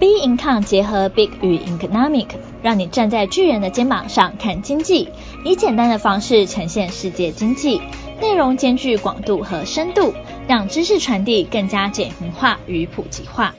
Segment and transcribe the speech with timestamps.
[0.00, 2.28] B Income 结合 Big 与 Economic，
[2.62, 5.10] 让你站在巨人的肩膀上看经济，
[5.44, 7.82] 以简单的方式呈现世界经济，
[8.18, 10.14] 内容兼具广度和深度，
[10.48, 13.54] 让知识传递更加简明化与普及化。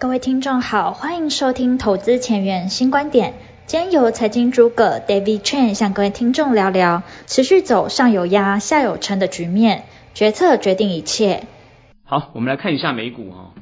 [0.00, 3.34] 各位听众好，欢迎收听投资前沿新观点。
[3.66, 11.44] 今天由财经诸葛 David Chen 向各位听众聊聊持续走上有压下有撑的局面，决策决定一切。
[12.02, 13.52] 好，我们来看一下美股哈，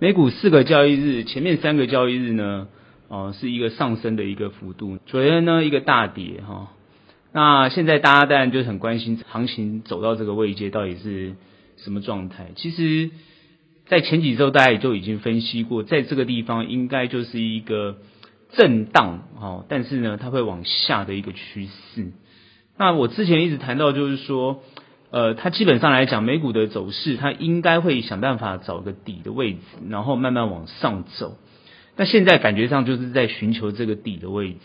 [0.00, 2.68] 美股四个交易日，前面三个交易日呢，
[3.08, 6.68] 哦是一个上升的一个幅度，昨天呢一个大跌哈。
[7.32, 11.34] 那现在大家当然就很关心行情走到这个位阶到底是
[11.76, 12.52] 什么状态。
[12.54, 13.10] 其实，
[13.86, 17.96] 在前几周大家也就已经分析过，在这个地方应该就是一个。
[18.50, 22.12] 震荡，哦，但是呢，它会往下的一个趋势。
[22.78, 24.62] 那我之前一直谈到，就是说，
[25.10, 31.38] 呃，它基本上来讲，美股的走势，它应该会想办法找个底的位置，然后慢慢往上走。
[31.96, 34.58] 那现在感觉上就是在寻求这个底的位置，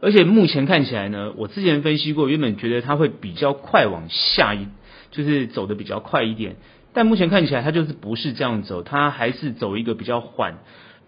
[0.00, 4.66] 而且目前看起来呢，我之前分析过，原本觉得它会比较快往下一，
[5.10, 6.56] 就是走的比较快一点，
[6.92, 10.58] 但目前看起来它就是不是这样走，它还是走一个比较缓。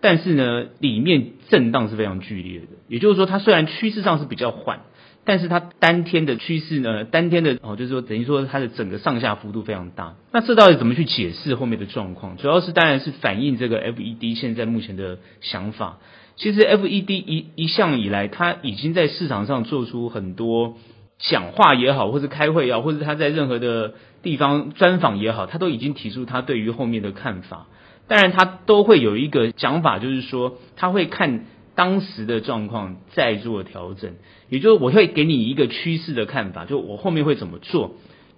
[0.00, 2.66] 但是呢，里面震荡是非常剧烈的。
[2.86, 4.82] 也就是说，它虽然趋势上是比较缓，
[5.28, 10.14] 但是它当天的趋势呢，当天的哦，就是说等于说它的整个上下幅度非常大。
[10.32, 12.38] 那这到底怎么去解释后面的状况？
[12.38, 15.98] 主要是当然是反映这个 FED 现在目前的想法。
[16.36, 20.78] 其实 FED 一一向以来，它已经在市场上做出很多
[21.18, 27.66] 讲话也好，或者开会也好，或者他在任何的地方专访也好，他都已经提出他对于后面的看法。
[28.06, 31.44] 当然，他都会有一个讲法，就是说他会看
[31.78, 34.14] 当时的状况再做调整，
[34.48, 37.94] 也就是我会给你一个趋势的看法，就我后面会怎么做，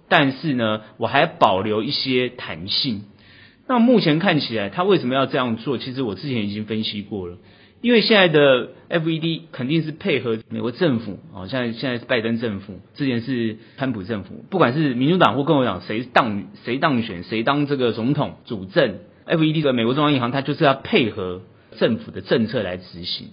[0.07, 3.01] 但是呢，我还保留一些弹性。
[3.67, 5.79] 那目前看起来，他为什么要这样做？
[5.79, 7.37] 其实我之前已经分析过了，
[7.81, 18.99] 因为现在的 FED 肯定是配合美国政府啊，现在现在是拜登政府，之前是川普政府，不管是民主党或共和党谁当谁当选，谁当这个总统主政。
[19.25, 21.41] FED 的美国中央银行，它就是要配合
[21.77, 23.29] 政府的政策来执行。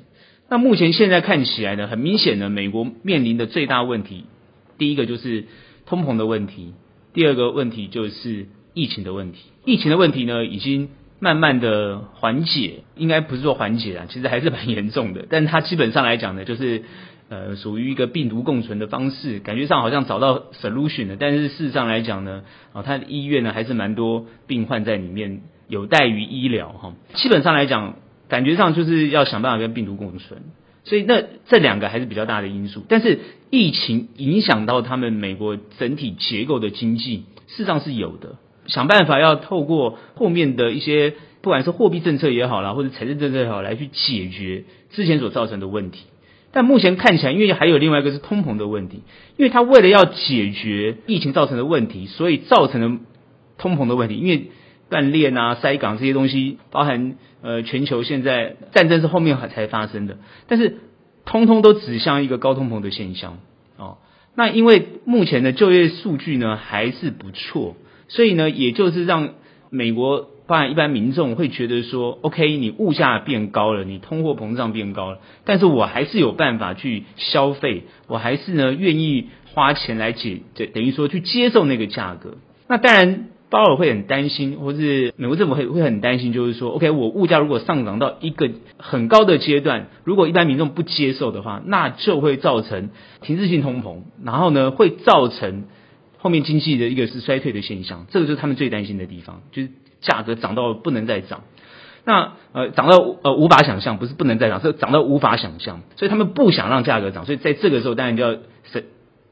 [0.49, 4.25] 那目前现在看起来呢，很明显的，美国面临的最大问题，
[4.78, 5.44] 第一个就是
[5.87, 6.72] 通膨的问题，
[7.12, 9.38] 第二个问题就是疫情的问题。
[9.65, 10.88] 疫情的问题呢，已经
[11.21, 15.26] 慢慢的缓解，应该不是说缓解啊，其实还是蛮严重的。
[15.28, 16.82] 但它基本上来讲呢，就是
[17.28, 21.16] 呃，属于一个病毒共存的方式，感觉上好像找到 solution 了。
[21.19, 25.43] 但是事实上来讲呢，啊，它的医院呢还是蛮多病患在里面。
[25.69, 27.97] 有待于医疗哈，基本上来讲，
[28.28, 30.41] 感觉上就是要想办法跟病毒共存，
[30.84, 32.84] 所以那这两个还是比较大的因素。
[32.89, 38.37] 但是疫情影响到他们美国整体结构的经济，事实上是有的。
[38.67, 46.05] 想办法要透过后面的一些，不管是货币政策也好啦，或者财政政策也好，来去解决之前所造成的问题。
[46.53, 49.03] 但目前看起来，因为还有另外一个是通膨的问题，
[49.38, 53.00] 因为他为了要解决疫情造成的问题，所以造成了
[53.56, 54.50] 通膨的问题，因为。
[54.88, 60.16] 断链啊，塞港这些东西，包含呃全球现在战争是后面才发生的，
[60.47, 60.78] 但是
[61.25, 63.38] 通通都指向一个高通膨的现象
[63.76, 63.99] 哦。
[64.34, 67.76] 那因为目前的就业数据呢还是不错，
[68.09, 69.34] 所以呢也就是让
[69.69, 80.41] 美国包含一般民众会觉得说，OK，你物价变高了，你通货膨胀变高了，但是我还是有办法去消费，我还是呢愿意花钱来解，
[80.72, 82.38] 等于说去接受那个价格。
[82.69, 83.28] 那当然。
[83.51, 92.91] 鲍尔会很担心，或是美国政府会会很担心，就是说，OK，我物价如果上涨到一个很高的阶段，如果一般民众不接受的话，那就会造成
[93.23, 95.65] 停滞性通膨，然后呢，会造成
[96.19, 99.71] 后面经济的一个是衰退的现象，这个就是他们最担心的地方，就是
[100.03, 101.45] 价格涨到不能再涨，
[102.05, 108.33] 那呃涨到呃无法想象，不是不能再涨，是涨到无法想象，所以他们不想让价格涨，所以在这个时候当然就要
[108.71, 108.85] 是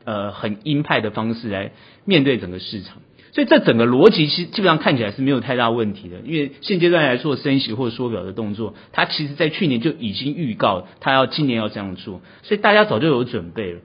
[0.05, 1.73] 呃很鹰派的方式来
[2.07, 2.97] 面对整个市场。
[3.37, 13.81] 所以这整个逻辑其实基本上看起来是没有太大问题的，因为现阶段来说升息或者缩表的动作，它其实在去年就已经预告它要今年要这样做，所以大家早就有准备了。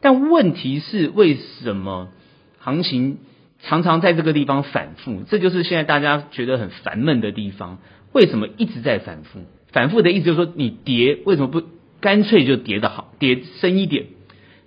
[0.00, 2.08] 但问题是为什么
[2.58, 3.18] 行情
[3.62, 5.22] 常常在这个地方反复？
[5.30, 7.78] 这就是现在大家觉得很烦闷的地方。
[8.12, 9.42] 为什么一直在反复？
[9.70, 11.62] 反复的意思就是说，你跌为什么不
[12.00, 14.06] 干脆就跌得好，跌深一点？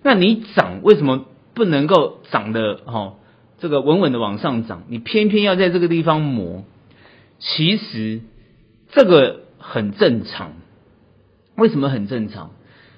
[0.04, 3.18] 那你涨为什么不能够涨得好？
[3.62, 6.63] 这个稳稳的往上涨，你偏偏要在这个地方磨，
[7.40, 8.22] 其实
[8.92, 10.54] 这个很正常。
[11.56, 12.52] 为什么很正常？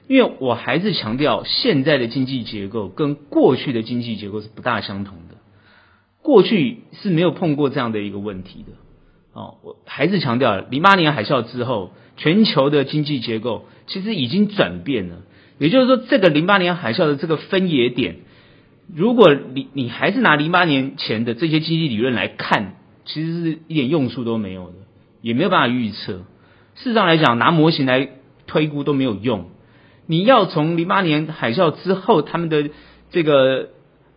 [0.07, 5.35] 因为我还是强调，现在的经济结构跟过去的经济结构是不大相同的。
[6.21, 8.73] 过去是没有碰过这样的一个问题的
[9.33, 15.17] 哦，我还是强调，零八年海啸之后，全球的经济结构其实已经转变了。
[15.57, 18.17] 也就是说，这个零八年海啸的这个分野点，
[18.95, 22.75] 如果你你还是拿零八年前的这些经济理论来看，
[23.05, 24.73] 其实是一点用处都没有的，
[25.21, 26.13] 也没有办法预测。
[26.75, 28.09] 事实上来讲，拿模型来
[28.45, 29.45] 推估都没有用。
[30.05, 32.69] 你要从零八年海啸之后，他们的
[33.09, 33.69] 这个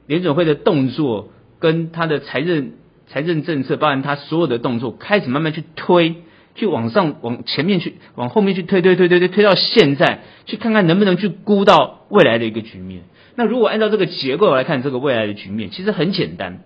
[0.07, 2.73] 联准会的动作跟他的财政
[3.07, 6.17] 财政政策，包含他所有的动作，开始慢慢去推，
[6.55, 13.05] 去往上往前面去，往后面去推推推推推推到现在，去看看能不能去估到未来的一个局面。
[13.37, 16.61] 那如果按照这个结构来看，这个未来的局面其实很简单，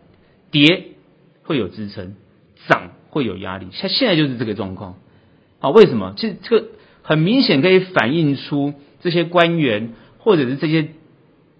[0.51, 0.85] 跌
[1.43, 2.15] 会有支撑，
[2.69, 4.95] 涨会有压力，像现在就是这个状况。
[5.59, 6.15] 啊，为什么？
[6.17, 6.69] 其实这个
[7.03, 10.89] 很明显可以反映出这些官员或者是这些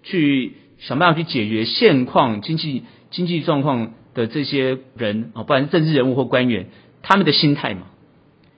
[0.01, 6.67] 去想办法去解决现况经济经济状况的这些人啊，不管是政治人物或官员，
[7.03, 7.87] 他们的心态嘛，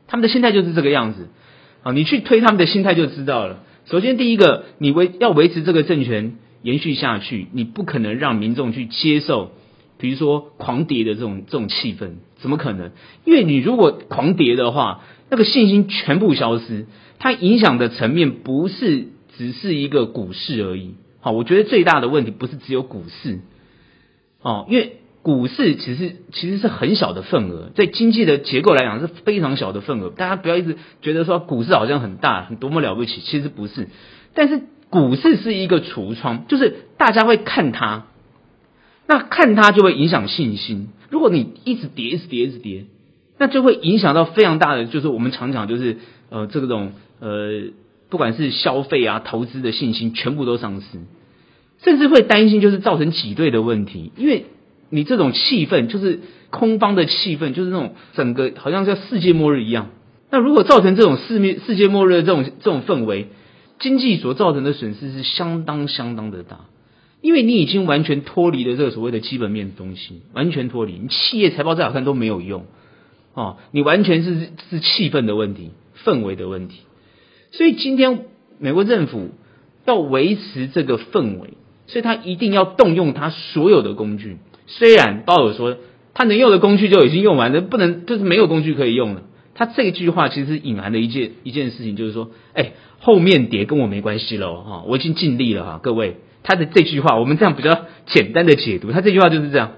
[0.08, 1.30] 他们的心态就是这个样子。
[1.82, 3.64] 啊，你去推他们的心态就知道了。
[3.86, 9.52] 首先，第一个，你维要维持这个政权延续下去，你不可能让民众去接受，
[10.00, 12.92] 比如说狂跌的这种这种气氛，怎么可能？
[13.26, 16.88] 因为你如果狂跌的话，那个信心全部消失，
[17.20, 20.96] 它影响的层面不是只是一个股市而已。
[21.20, 23.40] 好，我觉得最大的问题不是只有股市，
[24.42, 30.10] 哦，因为股市其实其实是很小的份额，在经济的结构来讲是非常小的份额。
[30.10, 33.88] 大家不要一直觉得说股市好像很大，很多么了不起，其实不是。
[34.34, 34.64] 但是
[34.94, 38.04] 股市是一个橱窗，就是大家会看它，
[39.08, 40.90] 那看它就会影响信心。
[41.10, 42.86] 如果你一直跌，一直跌，一直跌。
[43.40, 45.98] 那就会影响到非常大的，就是我们常讲，就是
[46.30, 47.64] 呃，这种呃，
[48.10, 50.86] 不管是消费啊、投资的信心，全部都丧失，
[51.84, 54.46] 甚至会担心就是造成挤兑的问题，因为
[54.92, 56.20] 你这种气氛就是
[56.52, 59.90] 空方的气氛，就是那种整个好像像世界末日一样。
[60.30, 63.30] 那如果造成这种世面世界末日的这种这种氛围，
[63.84, 66.62] 经济所造成的损失是相当相当的大，
[67.20, 72.66] 因为你已经完全脱离了这个所谓的基本面东西，完全脱离，你企业财报再好看都没有用。
[73.34, 75.72] 哦，你完全是是气氛的问题，
[76.06, 76.80] 氛围的问题。
[77.52, 78.26] 所以今天
[78.58, 79.32] 美国政府
[79.86, 81.56] 要维持这个氛围，
[81.88, 84.38] 所以他一定要动用他所有的工具。
[84.68, 85.76] 虽然鲍尔说
[86.14, 89.24] 他能用的工具就已经用完了，不能就是没有工具可以用了。
[89.56, 96.18] 他这句话其实隐含的一件一件事情，就是说，哎，后面跌跟我没关系了哈，我已经尽力了哈，各位。
[96.46, 99.72] 他的这句话，我们这样比较简单的解读，他这句话就是这样，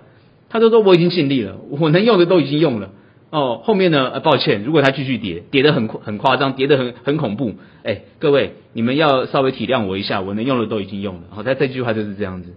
[0.49, 2.89] 他就说我已经尽力了，我能用的都已经用了。
[3.29, 4.11] 哦，后面呢？
[4.13, 11.21] 呃，抱歉，如果他继续跌，跌得很很夸张，跌得很很恐怖，哎，各位，你们要稍微体谅我一下，我能用的都已经用了。
[11.31, 12.53] 好，他这句话就是这样子，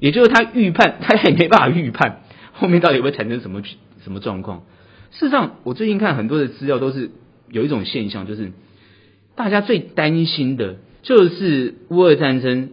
[0.00, 2.22] 也就是他预判，他也没办法预判
[2.54, 3.62] 后面到底会产生什么
[4.02, 4.62] 什么状况。
[5.10, 7.10] 事实上，我最近看很多的资料都是
[7.50, 8.52] 有一种现象，就是
[9.34, 12.70] 大家最担心的就是乌俄战争，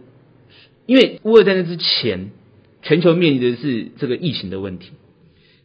[0.86, 2.30] 因为乌俄战争之前，
[2.82, 4.92] 全球面临的是这个疫情的问题，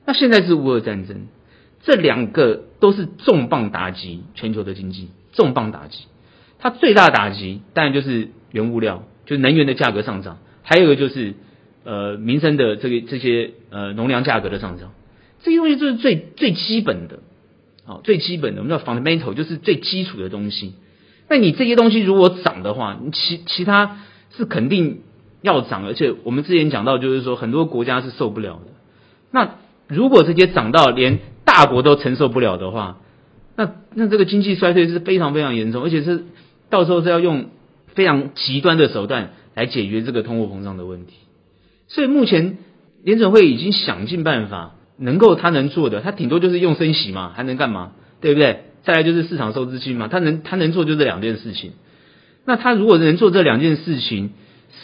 [0.06, 1.28] 那现在是乌俄战争。
[1.84, 6.06] 这两个都是重磅打击全球的经济，重磅打击。
[6.60, 11.34] 它最大的打击当然就是原物料，就是能源的价格上涨，还有一个就是
[11.84, 14.92] 呃民生的这个这些呃农粮价格的上涨。
[15.44, 17.20] 这些东西就是最最基本的，
[17.86, 20.74] 好，最基本的，我们叫 fundamental，就是最基础的东西。
[21.30, 24.00] 那你这些东西如果涨的话，你其其他
[24.36, 25.02] 是肯定
[25.42, 28.72] 要涨，而且我们之前讲到，就是说很多国家是受不了的。
[29.32, 29.56] 那
[29.88, 33.00] 如果这些涨到连大国都承受不了的话，
[33.56, 36.26] 那那这个经济衰退是非常非常严重，而且是
[36.70, 37.48] 到时候是要用
[37.88, 41.14] 非常极端的手段来解决这个通货膨胀的问题。
[41.88, 42.58] 所以目前
[43.04, 47.92] 联准会已经想尽办法，能够他能做的，他顶多就是用升息嘛，还能干嘛？
[48.22, 48.66] 对不对？
[48.84, 51.74] 再来就是市场收资金嘛，他能他能做就这两件事情。
[52.46, 54.32] 那他如果能做这两件事情，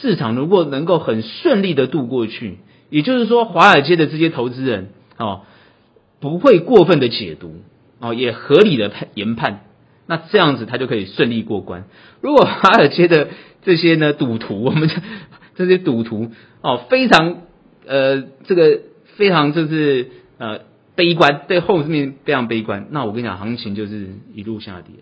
[0.01, 2.57] 市场如果能够很顺利的度过去，
[2.89, 5.43] 也就是说，华尔街的这些投资人哦。
[6.19, 7.61] 不会过分的解读
[7.99, 9.65] 哦，也合理的判研判，
[10.07, 11.83] 那这样子他就可以顺利过关。
[12.21, 13.27] 如果华尔街的
[13.61, 14.89] 这些呢赌徒，我们
[15.53, 16.31] 这些赌徒
[16.61, 17.43] 哦，非常
[17.85, 18.79] 呃这个
[19.17, 20.07] 非常就是
[20.37, 20.61] 呃
[20.95, 24.95] 悲观，对后面非常悲观，那我跟你讲，行情就是一路下跌。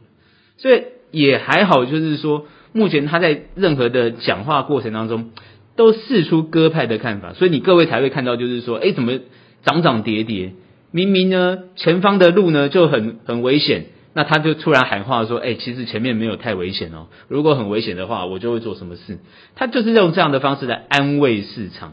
[0.58, 5.32] 所以也还好，就是说目前他在任何的讲话过程当中
[5.76, 9.20] 都试出鸽派的看法，所以你各位才会看到，就是说，哎，怎么
[9.64, 10.54] 涨涨跌跌？
[10.92, 19.20] 明明呢，前方的路呢就很很危险，那他就突然喊话说：“哎，其实前面没有太危险哦，如果很危险的话，我就会做什么事。”
[19.56, 21.92] 他就是用这样的方式来安慰市场。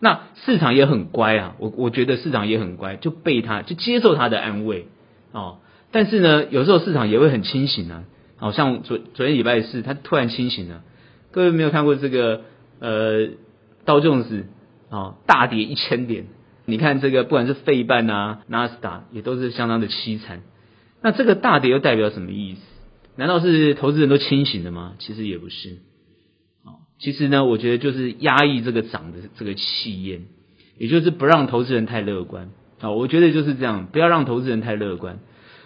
[0.00, 4.86] 那市场也很乖啊，我我觉得市场也很乖，就被他就接受他的安慰
[5.32, 5.58] 哦。
[5.90, 8.04] 但是呢，有时候市场也会很清醒啊，
[8.36, 10.82] 好像昨昨天礼拜四，他突然清醒了。
[11.30, 12.42] 各位没有看过这个
[12.78, 13.28] 呃
[13.84, 14.46] 道琼斯
[14.90, 16.26] 啊大跌一千点，
[16.64, 20.42] 你看这个不管是费半啊纳斯达也都是相当的凄惨。
[21.02, 22.60] 那这个大跌又代表什么意思？
[23.16, 24.94] 难道是投资人都清醒了吗？
[24.98, 25.78] 其实也不是。
[26.98, 30.22] 其实呢，我觉得就是压抑这个涨的这个气焰，
[30.78, 32.50] 也就是不让投资人太乐观
[32.80, 32.90] 啊。
[32.90, 35.20] 我觉得就是这样，不要让投资人太乐观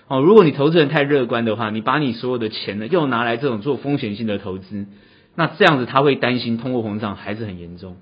[0.08, 0.20] 哦。
[0.20, 4.86] 如果你投资人太乐观的话，你把你所有的钱呢又拿来这种做风险性的投资，
[5.34, 7.96] 那这样子他会担心通货膨胀还是很严重，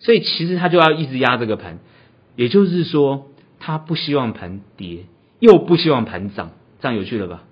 [0.00, 1.78] 所以其实他就要一直压这个盘，
[2.34, 3.28] 也就是说
[3.60, 5.04] 他不希望盘跌，
[5.38, 7.44] 又不希望盘涨，这样有趣了吧？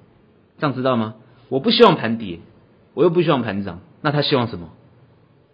[0.58, 1.14] 这样知道吗？
[1.48, 2.40] 我不希望盘跌，
[2.94, 4.70] 我又不希望盘涨，那他希望什么？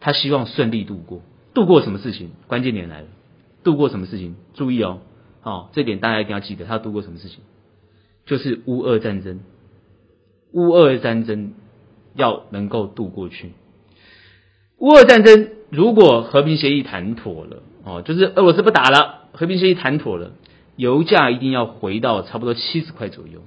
[0.07, 1.21] 他希望顺利度过，
[1.53, 2.29] 度过什么事情？
[2.47, 3.09] 关键点来了，
[3.65, 4.37] 度过什么事情？
[4.55, 5.01] 注意哦，
[5.43, 6.65] 哦，这点大家一定要记得。
[6.65, 7.41] 他度过什么事情？
[8.25, 9.41] 就是乌俄战争，
[10.53, 11.55] 乌俄战争
[12.15, 13.51] 要能够度过去。
[14.79, 20.35] 乌俄战争如果和平协议谈妥了，哦，就是俄罗斯不打了，和平协议谈妥了，
[20.77, 23.41] 油价一定要回到差不多七十块左右，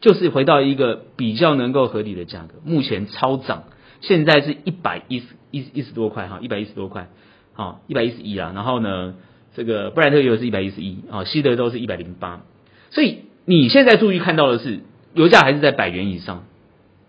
[0.00, 2.60] 就是回到一个比较能够合理的价格。
[2.64, 3.64] 目前超涨。
[4.00, 7.08] 现在是一百一十一一十多块哈，一百一十多块，
[7.54, 8.52] 好，一百一十一啦。
[8.54, 9.14] 然后呢，
[9.54, 12.42] 这个布兰特油是一百一十一，啊，西德都是一百零八。
[12.90, 14.80] 所以你现在注意看到的是，
[15.14, 16.44] 油价还是在百元以上，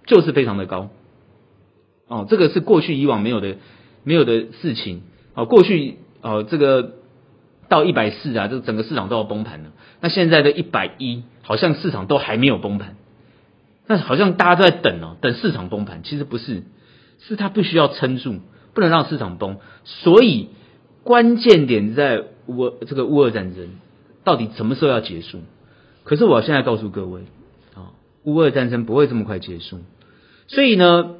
[0.05, 0.89] 就是非常的高。
[2.07, 3.57] 哦，这个是过去以往没有的
[4.03, 5.01] 没有的事情。
[5.33, 6.93] 哦，过去哦，这个
[7.69, 9.71] 到一百四啊，这整个市场都要崩盘了。
[9.99, 12.95] 那现在的一百一，好像市场都还没有崩盘。
[13.87, 16.63] 那好像大家都在等哦，等市场崩盘，其实不是。
[17.19, 18.41] 是他必须要撑住，
[18.73, 20.49] 不能让市场崩，所以
[21.03, 23.69] 关键点在乌这个乌俄战争
[24.23, 25.39] 到底什么时候要结束？
[26.03, 27.21] 可是我现在告诉各位
[27.73, 27.91] 啊，
[28.23, 29.79] 乌俄战争不会这么快结束，
[30.47, 31.15] 所以呢，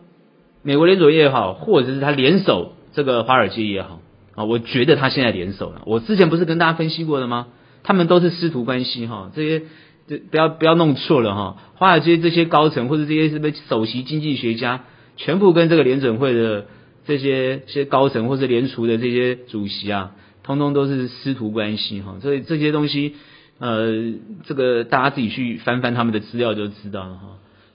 [0.62, 4.00] 美国联准也好，或者是他联手这个华尔街也好
[4.36, 5.82] 啊，我觉得他现在联手了。
[5.86, 7.48] 我之前不是跟大家分析过的吗？
[7.84, 9.66] 他们都是师徒关系哈，这些
[10.08, 14.84] 这不要不要弄错了哈，华尔街这些高层或者这些什么首席经济学家。
[15.18, 16.68] 全部跟这个联准会的
[17.06, 20.12] 这些些高层，或是联储的这些主席啊，
[20.44, 22.18] 通通都是师徒关系哈。
[22.22, 23.16] 所以这些东西，
[23.60, 24.14] 呃，
[24.46, 27.22] 这个大家自己去翻翻他们的资料就知道了哈。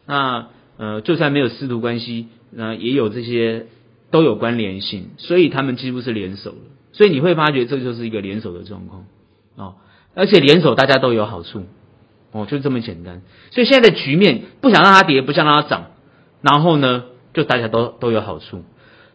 [0.06, 0.46] 那
[0.78, 3.66] 呃，就算没有师徒关系，那也有这些
[4.10, 6.56] 都有关联性，所以他们几乎是联手了。
[6.92, 9.06] 所以你会发觉这就是一个联手的状况
[9.56, 9.76] 哦，
[10.14, 11.64] 而且联手大家都有好处
[12.32, 13.22] 哦，就这么简单。
[13.50, 15.90] 所以现在的局面，不想让它跌，不想让它涨，
[16.42, 18.64] 然后呢，就大家都都有好处，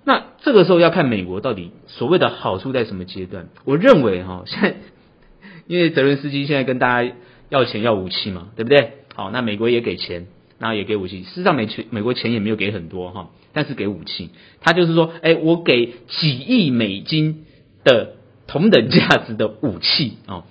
[0.03, 3.49] 那这个时候要看美国到底所谓的好处在什么阶段。
[3.65, 4.75] 我认为哈，现在
[5.67, 7.13] 因为泽伦斯基现在跟大家
[7.49, 8.93] 要钱要武器嘛，对不对？
[9.15, 10.27] 好，那美国也给钱，
[10.59, 11.23] 然后也给武器。
[11.23, 14.29] 事实上，美钱美国钱也没有给很多哈，但是给武器。
[14.61, 17.45] 他就是说，哎，我给几亿美金
[17.83, 18.15] 的
[18.47, 20.45] 同等价值的武器啊。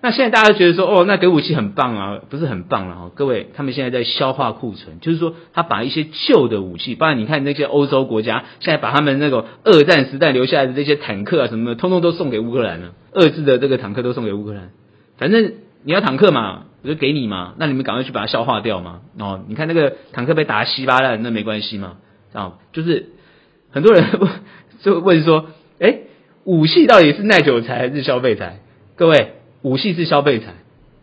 [0.00, 3.10] 那现在大家觉得说，哦，那给武器很棒啊，不是很棒了哈？
[3.16, 12.92] 各位，他们现在在消化库存，就是说，他把一些旧的武器，不然你看那些欧洲国家，现在把他们那个二战时代留下来的这些坦克啊什么的，通通都送给乌克兰了。
[13.12, 14.70] 二制的这个坦克都送给乌克兰，
[15.16, 19.00] 反正你要坦克嘛，我就给你嘛，那你们赶快去把它消化掉嘛。
[19.18, 21.96] 哦，你看那个坦克被打稀巴烂，那没关系嘛。
[22.32, 23.06] 啊，就是
[23.72, 24.04] 很多人
[24.80, 25.46] 就问说，
[25.80, 26.02] 哎，
[26.44, 28.60] 武器到底是耐久财还是消费财？
[28.94, 29.32] 各位。
[29.62, 30.54] 武器是消费财，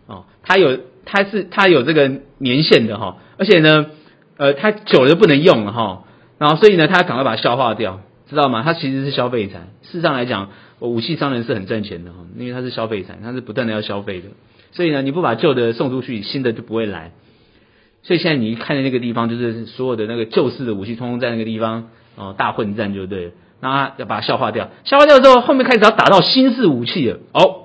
[0.08, 3.88] 哦，它有它是它有这个年限的哈，而且呢，
[4.38, 6.04] 呃，它久了不能用了哈，
[6.38, 8.64] 然后所以呢，它赶快把它消化掉，知道吗？
[8.64, 9.60] 它其实是消费财。
[9.82, 14.28] 事实上来讲，武器商人是很赚钱的哈，因为它是消费财，它是不断的要消费的，
[14.72, 17.12] 所以呢，你不把旧的送出去，新的就不会来。
[18.04, 27.65] 所以现在你一看的那个地方，就是所有的那个旧式的武器，通通在那个地方哦，大混战就对了，那要把它消化掉，消化掉之后，后面开始要打到新式武器了，哦。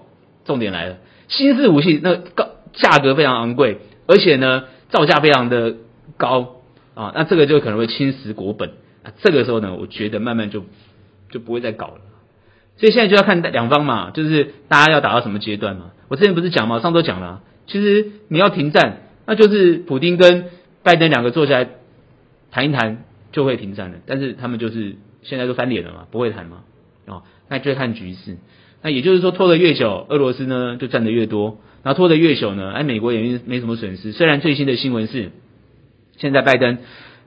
[0.51, 0.97] 重点来了，
[1.29, 3.79] 新式武器那高价格非常昂贵，
[4.09, 5.77] 而且呢造价非常的
[6.17, 6.57] 高
[6.95, 8.71] 啊，那这个就可能会侵蚀国本
[9.05, 9.13] 啊。
[9.23, 10.65] 这个时候呢，我觉得慢慢就
[11.31, 12.01] 就不会再搞了。
[12.79, 15.93] 所以现在就要看两方嘛，就是大家要打到什么阶段嘛。
[16.09, 20.47] 我之前不是讲嘛，上周讲了，其实你要停战，那就是普丁跟
[20.83, 21.69] 拜登两个坐下来
[22.51, 23.99] 谈一谈就会停战了。
[24.05, 26.65] 但是他们就是现在都翻脸了嘛，不会谈嘛，
[27.07, 28.39] 哦，那就看局势。
[28.83, 31.59] 那也就是说，拖得越久，俄罗斯呢就赚得越多。
[31.83, 34.13] 然后拖得越久呢，哎，美国也没没什么损失。
[34.13, 35.31] 虽然最新的新闻是，
[36.19, 36.77] 现在拜登，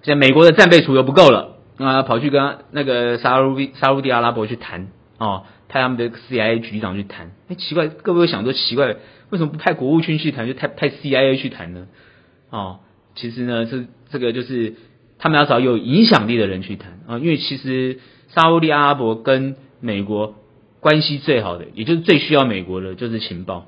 [0.04, 7.32] 现在美国的战备储油不够了，啊，跑去跟那个沙乌地沙乌地阿拉伯去谈，哦，派他们的 CIA 局长去谈。
[7.48, 8.96] 哎，奇怪，各位会想说奇怪，
[9.32, 11.88] 为什么不派国务卿去谈，就派派 CIA 去谈呢？
[12.52, 12.82] 哦，
[13.16, 14.76] 其实呢，这这个就是
[15.18, 20.36] 他们要找有影响力的人去谈啊，因为其实沙乌地阿拉伯跟美国
[20.84, 23.66] 关系最好的，也就是最需要美国的，就是情报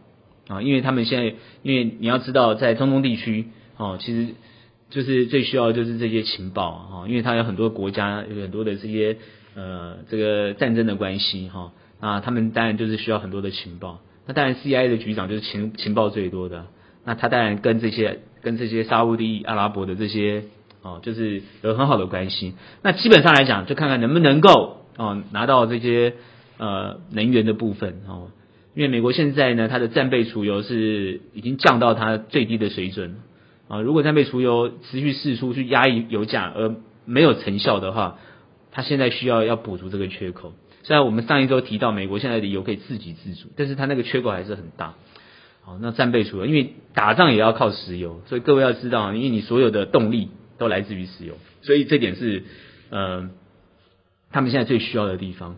[0.47, 4.35] 啊，因为他们现在，因为你要知道，在中东地区哦，其实
[4.89, 9.17] 就是最需要的就是这些情报啊，因为它有很多国家有很多的这些
[9.55, 14.01] 呃这个战争的关系哈啊，他们当然就是需要很多的情报。
[14.27, 16.65] 那当然，CIA 的局长就是情情报最多的，
[17.05, 20.43] 那他当然跟这些跟这些沙乌地阿拉伯的这些
[20.81, 22.53] 哦，就是有很好的关系。
[22.81, 26.15] 那基本上来讲，就看看能不能够哦拿到这些
[26.57, 28.31] 呃能源的部分哦，
[28.75, 33.17] 因为美国现在呢，它的战备储油是已经降到它最低的水准
[33.67, 33.81] 啊。
[33.81, 38.17] 如果战备储油持续释出去压抑油价而没有成效的话，
[38.71, 40.53] 它现在需要要补足这个缺口。
[40.83, 44.95] 虽然我们上一周提到美国现在的油可以自给自足，但是它那个缺口还是很大。
[45.63, 52.43] 好，那战备储油，因为打仗也要靠石油，所以各位要知道，因为你所有的动力都来自于石油，所以这点是
[52.91, 53.29] 呃
[54.31, 55.55] 他们现在最需要的地方。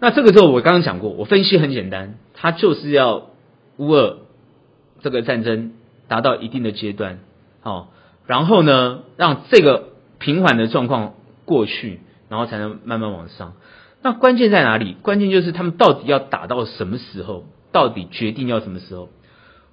[0.00, 3.30] 那这个时候我刚刚讲过，我分析很简单，它就是要
[3.78, 4.18] 乌俄
[5.00, 5.72] 这个战争
[6.08, 7.20] 达到一定的阶段，
[7.60, 7.92] 好，
[8.26, 13.54] 然后呢让这个平缓的状况过去，然后才能慢慢往上。
[14.02, 14.96] 那关键在哪里？
[15.00, 17.46] 关键就是他们到底要打到什么时候？
[17.72, 19.08] 到底决定要什么时候？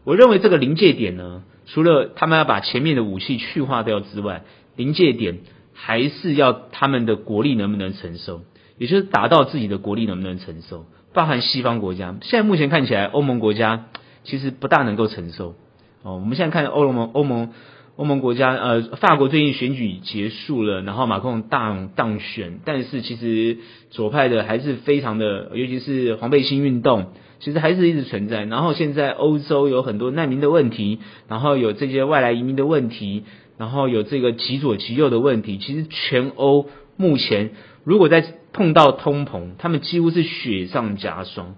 [0.06, 4.44] 我认为这个临界点呢，除了他们要把前面的武器去化掉之外，
[4.76, 5.40] 临界点
[5.74, 8.42] 还是要他们的国力能不能承受，
[8.82, 12.18] 也就是达到自己的国力能不能承受，包含西方国家。
[12.24, 13.86] 现在目前看起来，欧盟国家
[14.24, 15.54] 其实不大能够承受。
[16.02, 17.54] 哦，我们现在看欧盟，欧盟。
[17.98, 23.58] 欧盟国家，呃，法国最近选举结束了，然后马克龙当当选，但是其实
[23.92, 27.08] 左派的还是非常的，尤其是黄背心运动，
[27.40, 28.46] 其实还是一直存在。
[28.46, 33.26] 然后现在欧洲有很多难民的问题，然后有这些外来移民的问题，
[33.60, 35.60] 然后有这个极左极右的问题。
[35.60, 37.52] 其实全欧目前
[37.84, 41.56] 如果在碰到通膨，他们几乎是雪上加霜，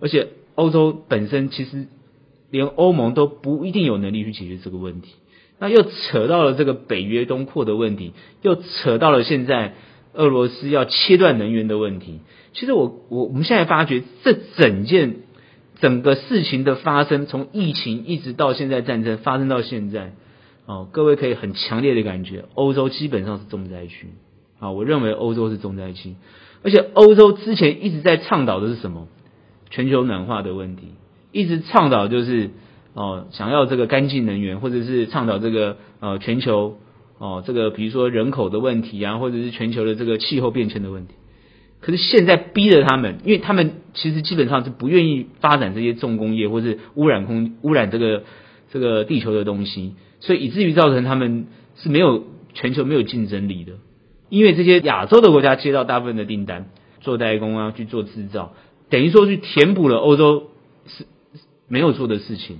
[0.00, 1.86] 而且欧洲本身其实
[2.50, 5.14] 连欧盟都不一定有能力去解决这个问题。
[5.58, 9.74] 那又扯到了这个北约东扩的问题，又扯到了现在
[10.12, 12.20] 俄罗斯要切断能源的问题。
[12.52, 15.16] 其实我我我们现在发觉，这整件
[15.80, 20.12] 整个事情的发生，从疫情一直到现在战争发生到现在，
[20.66, 24.08] 哦，各位可以很强烈的感觉，欧洲基本上是重灾区。
[24.58, 26.16] 啊，我认为欧洲是重灾区，
[26.62, 29.08] 而且欧洲之前一直在倡导的是什么？
[29.70, 30.88] 全球暖化的问题，
[31.32, 32.50] 一直倡导就是。
[32.94, 36.78] 哦，想要这个干净能源，或者是倡导这个呃全球
[37.18, 41.14] 哦这个比如说人口的问题啊，或者是全球的这个气候变迁的问题。
[41.80, 48.24] 可是现在逼着他们，因为他们其实基本上是不愿意发展这些重工业，或是污染空污染这个
[48.72, 53.74] 这个地球的东西，所以以至于造成他们是没有全球没有竞争力的。
[54.28, 56.66] 因为这些亚洲的国家接到大部分的订单，
[57.00, 58.54] 做代工啊，去做制造，
[58.90, 60.50] 等于说去填补了欧洲
[60.86, 61.04] 是
[61.68, 62.58] 没有做的事情。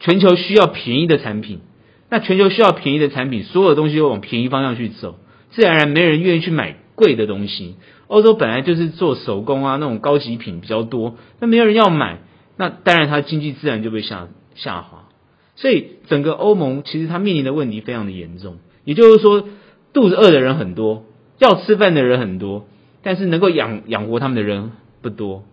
[0.00, 1.60] 全球需要便宜的产品，
[2.08, 5.18] 那全球需要便宜的产品，所有的东西都往便宜方向去走，
[5.50, 7.74] 自然而然没人愿意去买贵的东西。
[8.06, 12.20] 欧洲本来就是做手工啊，那种高级品比较多，那没有人要买，
[12.56, 15.08] 那当然它经济自然就被下下滑。
[15.56, 19.48] 所以整个欧盟其实它面临的问题非常的严重，也就是说
[19.92, 21.04] 肚子饿的人很多，
[21.38, 22.66] 要吃饭的人很多，
[23.02, 24.72] 但是能够养养活他们的人
[25.02, 25.44] 不多。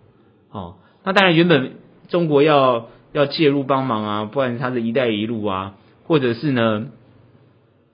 [0.51, 1.71] 哦，那当然原本
[2.09, 2.87] 中国要。
[3.15, 6.87] 要介入帮忙啊，不管是他的一带一路啊，或者是呢，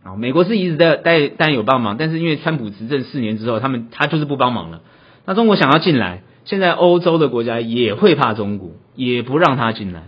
[0.01, 4.81] 啊，美国是一直在带，当然有帮忙，但是因为川普执政四年之后，他们他就是不帮忙了。
[5.27, 10.05] 那中国想要进来，现在欧洲的国家也会怕中国，也不让他进来。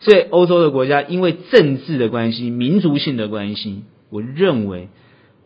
[0.00, 4.88] 所以欧洲的国家因为政治的关系、民族性的关系，我认为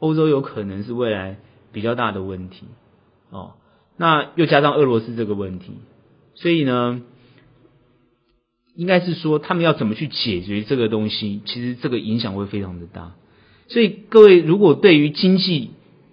[0.03, 1.37] 欧洲有可能是未来
[1.73, 2.67] 比较大的问题。
[3.31, 3.53] 哦，
[3.97, 5.75] 那又加上俄罗斯这个问题，
[6.35, 7.03] 所以呢。
[8.75, 11.43] 应该是说，他们要怎么去解决这个东西？
[11.45, 13.13] 其实这个影响会非常的大。
[13.69, 15.73] 所以各位，如果对于经济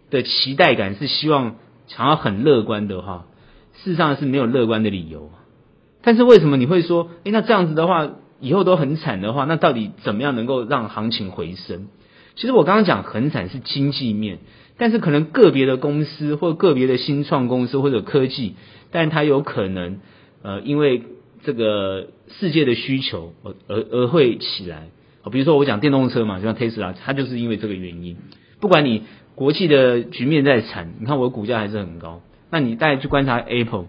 [0.09, 1.55] 的期待感是希望
[1.87, 3.27] 想要很乐观的话，
[3.75, 5.31] 事实上是没有乐观的理由。
[6.01, 11.87] 但是为什么你会说，诶，那这样子的话，以后都很惨的话，那到底怎么样能够让行情回升？
[12.39, 14.39] 其实我刚刚讲很惨是经济面，
[14.77, 18.55] 但是可能个别的公司或个别的新创公司或者科技，
[18.89, 19.99] 但它有可能
[20.41, 21.03] 呃，因为。
[21.41, 24.89] 这个世界的需求而而而会起来，
[25.31, 28.17] 比如说我讲电动车嘛，就像特斯拉，它就是因为这个原因。
[28.59, 29.03] 不管你
[29.35, 32.21] 国际的局面再惨，你看我的股价还是很高。
[32.51, 33.85] 那你大家去观察 Apple，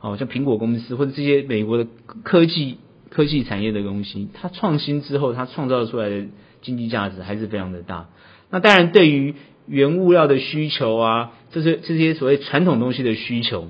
[0.00, 1.86] 哦，像苹果公司或者这些美国的
[2.24, 6.26] 科技科技产业的东西，它创新之后，它创造出来的
[6.62, 8.08] 经济价值还是非常的大。
[8.50, 9.34] 那当然，对于
[9.66, 13.68] 原物料的需求啊，这些这些所谓传统东西的需求，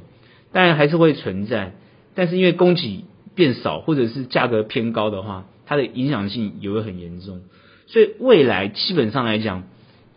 [0.53, 1.75] 当然还是会存在。
[2.15, 7.43] 但是因为供给变少，或者是价格偏高的话，它的影响性也会很严重。
[7.87, 9.65] 所以未来基本上来讲，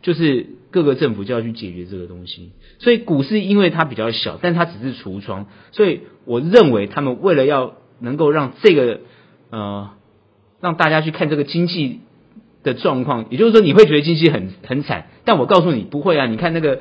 [0.02, 2.52] 就是各个政府就要去解决这个东西。
[2.80, 9.02] 所以股市因为它比较小，但它只是橱窗，所以我认为他们为了要能够让这个
[9.50, 9.92] 呃
[10.60, 12.00] 让大家去看这个经济
[12.64, 16.80] 的状况，也就是说你会觉得经济很很惨，但我告诉你不会啊，你看那个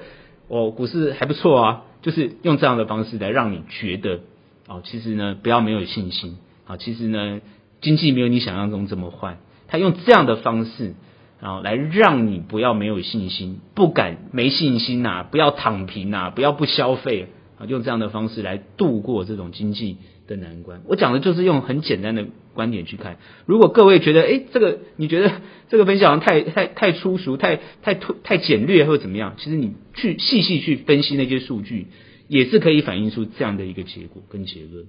[0.49, 4.21] 哦股市还不错啊，就是用这样的方式来让你觉得
[4.69, 7.41] 哦其实呢不要没有信心啊，其实呢
[7.81, 9.39] 经济没有你想象中这么坏。
[9.69, 10.93] 他用这样的方式，
[11.41, 17.29] 然后来让你不要没有信心，不敢没信心呐，不要躺平呐，不要不消费
[17.67, 19.97] 用这样的方式来度过这种经济
[20.27, 20.83] 的难关。
[20.87, 23.19] 我讲的就是用很简单的观点去看。
[23.47, 25.33] 如果各位觉得，诶，这个你觉得
[25.69, 31.89] 这个分析好像太太太粗俗，太太太简略或者怎么样，其实你去细细去分析那些数据，
[32.29, 34.87] 也是可以反映出这样的一个结果跟结论。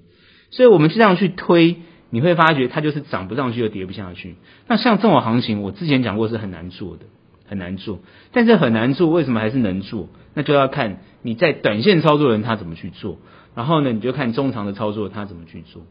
[0.51, 1.77] 所以我们这样去推。
[2.09, 4.35] 你会发觉它就是涨不上去又跌不下去。
[4.67, 7.05] 那像这种行情，我之前讲过是很难做的，
[7.47, 8.01] 很难做。
[8.31, 10.09] 但是很难做，为什么还是能做？
[10.35, 13.17] 那就要看你在短线操作人他怎么去做，
[13.55, 15.81] 然后呢，你就看中长的操作他怎么去做。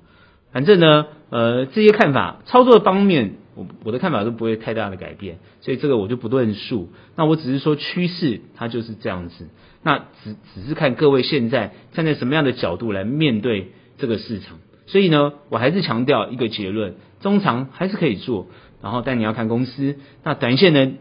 [0.53, 6.91] 反正呢，呃，这些看法操作的方面，我我的看法都不会太大的改变，所以这个我就不论述。
[7.17, 9.49] 那我只是说趋势它就是这样子。
[9.83, 14.59] 那只只是看各位现在站在什么样的角度来面对这个市场。
[14.87, 18.47] 所以呢，我还是强调一个结论：中长还是可以做，
[18.83, 19.97] 然后但你要看公司。
[20.23, 20.93] 那短线呢，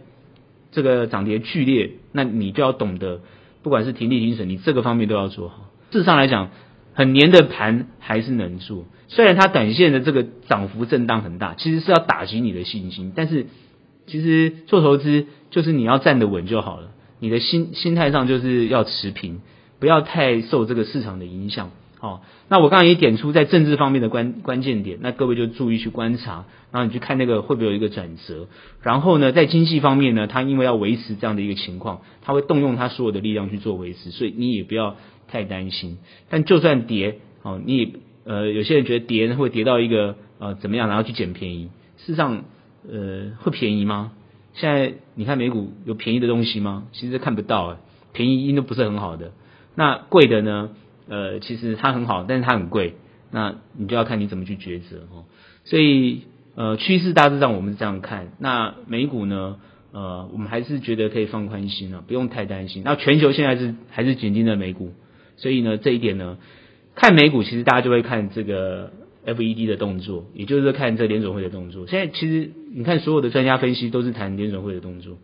[0.71, 3.19] 这个涨跌剧烈，那你就要懂得，
[3.63, 5.69] 不管是停利停损，你这个方面都要做好。
[5.91, 6.50] 事实上来讲，
[6.93, 13.13] 很黏的盘还是能做，虽然它短线的这个涨幅震荡很大，其实是要打击你的信心。
[13.15, 13.47] 但是
[14.08, 19.41] 其实做投资就是你要站得稳就好了，你的心心态上就是要持平，
[19.80, 21.71] 不要太受这个市场的影响。
[22.01, 28.47] 好，那我刚刚也点出在政治方面的关关键点，那各位就注意去观察，然后你去看那个会不会有一个转折。
[28.81, 34.95] 然后呢，在经济方面呢，它因为要维持这样的一个情况，它会动用它所有的力量去做维持，所以你也不要
[35.27, 35.99] 太担心。
[36.31, 37.89] 但就算跌，哦，你也
[38.25, 41.69] 呃，有些人觉得跌会跌到一个呃怎么样，然后去捡便宜。
[41.97, 42.45] 事实上，
[42.91, 44.13] 呃，会便宜吗？
[44.55, 46.85] 现在你看美股有便宜的东西吗？
[46.93, 47.77] 其实看不到，
[48.11, 49.33] 便宜因都不是很好的。
[49.75, 50.71] 那贵的呢？
[51.12, 52.95] 呃，其实它很好，但是它很贵，
[53.32, 55.26] 那你就要看你怎么去抉择哦。
[55.65, 56.21] 所以
[56.56, 58.30] 呃，趋势大致上我们是这样看。
[58.39, 59.58] 那美股呢？
[59.93, 62.82] 呃，我们还是觉得可以放宽心啊，不用太担心。
[62.86, 64.93] 那全球现在是还是紧盯着美股，
[65.36, 66.38] 所以呢，这一点呢，
[66.95, 68.93] 看美股其实大家就会看这个
[69.26, 71.88] FED 的动作，也就是看这联准会的动作。
[71.88, 75.17] 现在其实你看所有的专家分析都是谈联准会的动作，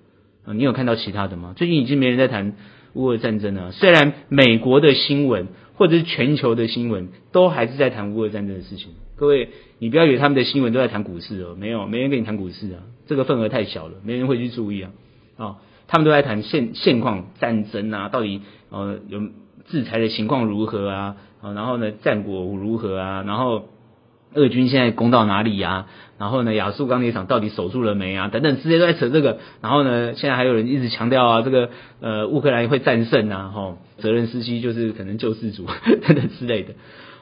[0.54, 1.54] 你有看到其他的吗？
[1.56, 2.54] 最近已经没人在谈
[2.92, 3.72] 乌俄战争了。
[3.72, 5.48] 虽然美国的新闻。
[5.78, 8.90] 或者是全球的新闻都还是在谈乌俄战争的事情。
[9.16, 14.92] 各位，你不要以为他们的新闻都在谈股市哦，没有，没人跟你谈股市啊，这个份额太小了，没人会去注意啊。
[15.38, 15.56] 哦，
[15.88, 19.22] 他们都在谈现现况战争啊，到底呃有
[19.68, 21.16] 制裁的情况如何啊？
[21.42, 23.24] 啊，然后呢，战果如何啊？
[23.26, 23.70] 然后。
[24.34, 25.88] 俄军现在攻到哪里呀、
[26.20, 28.28] 然后呢，亚速钢铁厂到底守住了没啊？
[28.28, 29.40] 等等，直接都在扯这个。
[29.62, 31.70] 然后呢，现在还有人一直强调啊，这个
[32.02, 35.66] 呃，乌克兰会战胜啊，哈、哦，泽连斯基就是可能救世主
[36.06, 36.74] 等等之类的。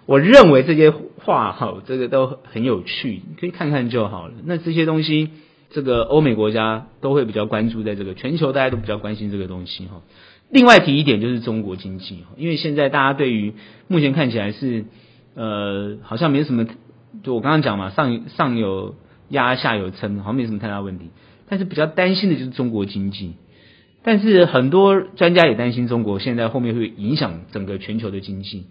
[0.07, 4.33] 我认为这些话哈、这个都很有趣，可以看看就好了。
[4.43, 5.29] 那这些东西，
[5.71, 10.01] 这个欧美国家都会比较关注，在这个全球大家都比较关心这个东西哈、
[10.51, 13.53] 另外提一点就是中国经济，因为现在大家对于
[13.87, 14.85] 目前看起来是
[15.35, 16.65] 呃，好像没什么。
[17.23, 18.95] 就我刚刚讲嘛，上上有
[19.29, 21.09] 压，下有撑，好像没什么太大问题。
[21.47, 23.33] 但是比较担心的就是中国经济。
[24.03, 28.65] 但是很多专家也担心中国现在后面会影响整个全球的经济。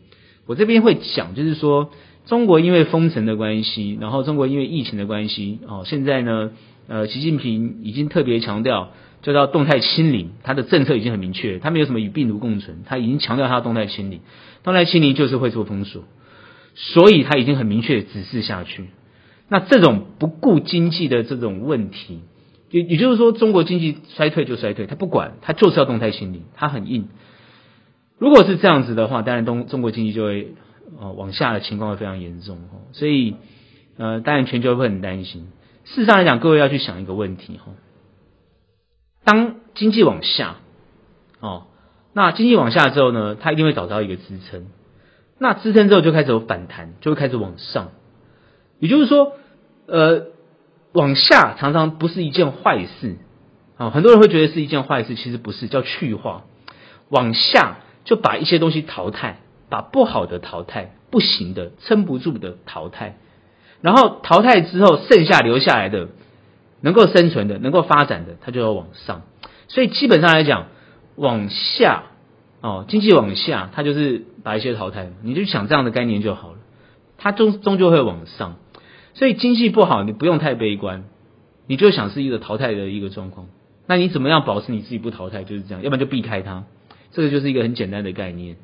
[0.46, 1.90] 我这边会讲，就是说
[2.26, 6.52] 中国因为封城的关系，然后中国因为疫情的关系，哦，现在呢，
[6.86, 8.90] 呃，习近平已经特别强调，
[9.22, 14.20] 就叫动态清零，他的政策已经很明确，他没有什么与病毒共存，他已经强调他动态清零，
[14.62, 16.04] 动态清零就是会做封锁。
[16.74, 18.88] 所以他已经很明确指示下去，
[19.48, 22.20] 那这种不顾经济的这种问题，
[22.70, 27.08] 也也就是说，中国经济衰退就衰退，他不管，他就是要动态清零，他很硬。
[28.18, 30.54] 如果是这样子的话，当然东中国经济就会
[31.00, 32.78] 呃往下的情况会非常严重哈。
[32.92, 33.36] 所以
[33.96, 35.46] 呃，当然全球会很担心。
[35.84, 37.72] 事实上来讲，各位要去想一个问题哈，
[39.24, 40.56] 当经济往下
[41.40, 41.66] 哦，
[42.12, 44.66] 那经济往下之后呢，它一定会找到一个支撑。
[45.44, 47.90] 那支撑之后就开始有反弹，就会开始往上。
[48.78, 49.34] 也就是说，
[49.86, 50.28] 呃，
[50.92, 53.18] 往下常常不是一件坏事
[53.76, 53.90] 啊。
[53.90, 56.44] 很多人会觉得是一件坏事，其实不是，叫去化。
[57.10, 59.36] 往下就把一些东西淘汰，
[59.68, 63.16] 把不好的淘汰，不行的、撑不住的淘汰，
[63.82, 66.08] 然后淘汰之后，剩下留下来的
[66.80, 69.20] 能够生存的、能够发展的，它就要往上。
[69.68, 70.68] 所以基本上来讲，
[71.16, 72.04] 往下
[72.64, 76.58] 哦，经济往下，它就是把一些淘汰，你就想这样的概念就好了。
[77.18, 78.56] 它终终究会往上，
[79.12, 81.04] 所以经济不好，你不用太悲观，
[81.66, 83.48] 你就想是一个淘汰的一个状况。
[83.86, 85.44] 那你怎么样保持你自己不淘汰？
[85.44, 86.64] 就是这样，要不然就避开它。
[87.12, 88.56] 这个就是一个很简单的概念。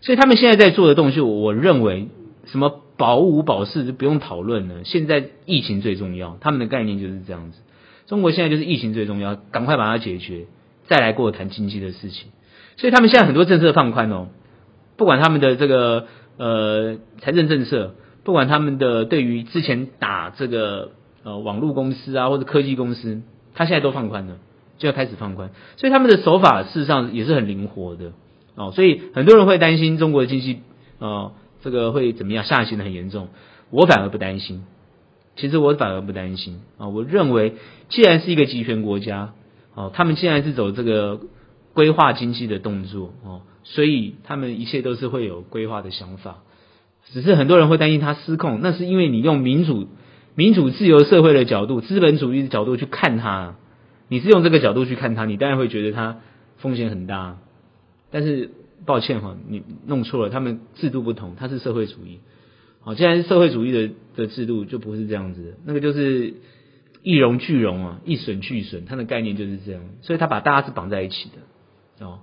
[0.00, 2.08] 所以他们现在在做的东西，我认为
[2.46, 4.82] 什么保五保四就不用讨论了。
[4.82, 7.60] 现在疫情最重要，他们的概念就是这样子。
[8.08, 10.46] 中国现在就是疫情最重要，赶快把它解决，
[10.88, 12.30] 再来跟我谈经济的事情。
[12.76, 14.28] 所以他们现在很多政策放宽哦，
[14.96, 16.06] 不管他们的这个
[16.36, 20.90] 呃财政政策，不管他们的对于之前打这个
[21.22, 23.22] 呃网络公司啊或者科技公司，
[23.54, 24.36] 他现在都放宽了，
[24.78, 25.50] 就要开始放宽。
[25.76, 28.12] 所以他们的手法事实上也是很灵活的
[28.54, 28.72] 哦。
[28.72, 30.60] 所以很多人会担心中国的经济
[30.98, 31.32] 呃
[31.62, 33.28] 这个会怎么样下行的很严重，
[33.70, 34.64] 我反而不担心。
[35.36, 37.54] 其实我反而不担心啊，我认为
[37.88, 39.32] 既然是一个集权国家，
[39.74, 41.18] 哦，他们既然是走这个
[41.74, 46.38] 规划经济的动作哦，所以他们一切都是会有规划的想法。
[47.12, 49.88] 只是很多人会担心它失控，那是因为你用民主、
[50.34, 53.56] 民主自由社会的角度、资本主义的角度去看它，
[54.08, 56.20] 你是用这个角度去看它，你当然会觉得它
[56.56, 57.36] 风险很大。
[58.10, 58.50] 但是
[58.86, 62.20] 抱歉哈，你弄错了，他们制度不同，它是社会主义。
[62.80, 65.50] 好，既然是社会主义的的制度，就不是这样子的。
[65.66, 66.34] 那个就是
[67.02, 69.82] 一荣俱荣啊，一损俱损，它的概念就是这样。
[70.00, 71.36] 所以他把大家是绑在一起的
[72.00, 72.20] 哦。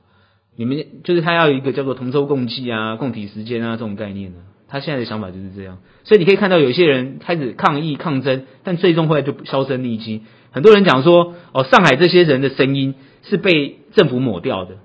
[0.55, 4.49] 你们就是他要一个叫做同舟共济啊、共体时间啊这种概念呢、啊。
[4.67, 5.79] 他现在的想法就是这样。
[6.03, 10.23] 所以你可以看到有些人开始抗议抗争，但最终后来就销声匿迹。
[10.51, 14.75] 很多人讲说，哦，上海这些人的声音是被政府抹掉的，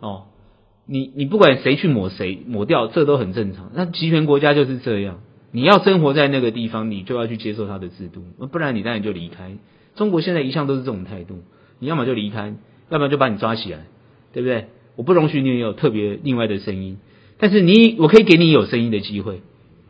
[0.00, 0.24] 哦。
[0.88, 3.72] 你你不管谁去抹谁抹掉，这都很正常。
[3.74, 5.18] 那集权国家就是这样，
[5.50, 9.56] 你要生活在那个地方，你就要去接受他的制度，不然你当然就离开。
[9.96, 11.42] 中国现在一向都是这种态度，
[11.80, 12.54] 你要么就离开，
[12.88, 13.80] 要不然就把你抓起来，
[14.32, 14.66] 对不对？
[14.96, 16.98] 我不容许你有特别另外的声音，
[17.38, 19.40] 但是你我可以给你有声音的机会，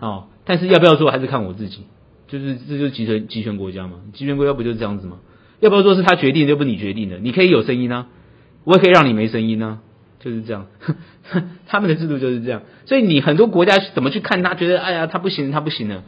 [0.01, 1.83] 哦，但是要不要做还是看我自己，
[2.29, 5.19] 就是这就是集权集权国家嘛，集权国家不就是这样子吗？
[5.61, 8.09] 要不要做是他决定，又不你决定的，你可以有声音啊，
[8.65, 9.81] 我也可以让你没声音啊。
[10.19, 10.67] 就是这样，
[11.69, 16.03] 他们的制度就是这样，所以你很多国家怎么去看他，觉得哎呀他不行，他不行了。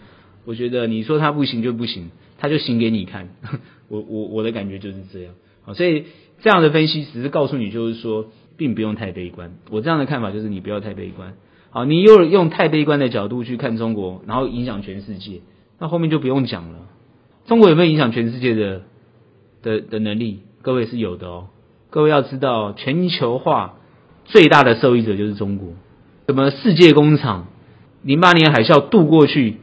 [0.44, 3.28] 我觉得你说他不行就不行，他就行给你看。
[3.86, 5.34] 我我我的感觉就是这样。
[5.62, 6.06] 好，所以
[6.40, 9.52] 这样的分析只是告诉你，就是说并不用太悲观。
[9.70, 11.34] 我这样的看法就是你不要太悲观。
[11.70, 15.40] 好，你又用太悲观的角度去看中国，然后影响全世界，
[15.78, 16.78] 那后面就不用讲了。
[17.46, 18.82] 中国有没有影响全世界的
[19.62, 20.40] 的的能力？
[20.62, 21.48] 各位是有的哦。
[21.90, 23.74] 各位要知道，全球化。
[24.24, 25.70] 最大的受益者就是中国。
[26.26, 27.46] 什么世界工厂
[28.02, 29.56] 零八年海啸渡过去，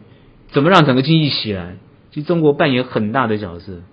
[0.50, 1.76] 怎么让整个经济起来？
[2.12, 3.84] 其实中国扮演很大的角色。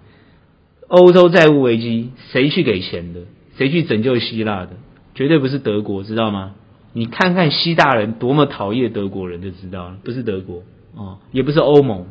[0.92, 3.20] 欧洲债务危机，谁去给钱的？
[3.56, 4.72] 谁去拯救希腊的？
[5.14, 6.52] 绝对不是德国，知道吗？
[6.92, 10.62] 你看看希腊人多么讨厌德国人就知道了，不是德国
[10.94, 12.04] 哦，也不是欧盟，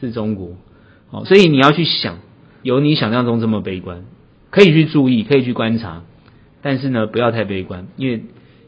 [0.00, 0.52] 是中国。
[1.10, 2.20] 哦，所以你要去想，
[2.62, 4.02] 有你想象中这么悲观，
[4.48, 6.02] 可以去注意，可以去观察。
[6.62, 8.22] 但是呢，不要太悲观，因为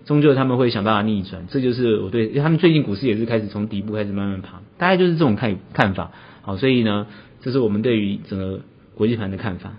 [0.05, 1.47] 终究他们会想办法逆转。
[1.49, 6.11] 这就是我对，他们最近股市也是开始从底部开始慢慢爬，大概就是这种看看法。
[6.43, 7.07] 好，所以呢，
[7.41, 8.61] 这是我们对于整个
[8.97, 9.73] 国际盘的看法。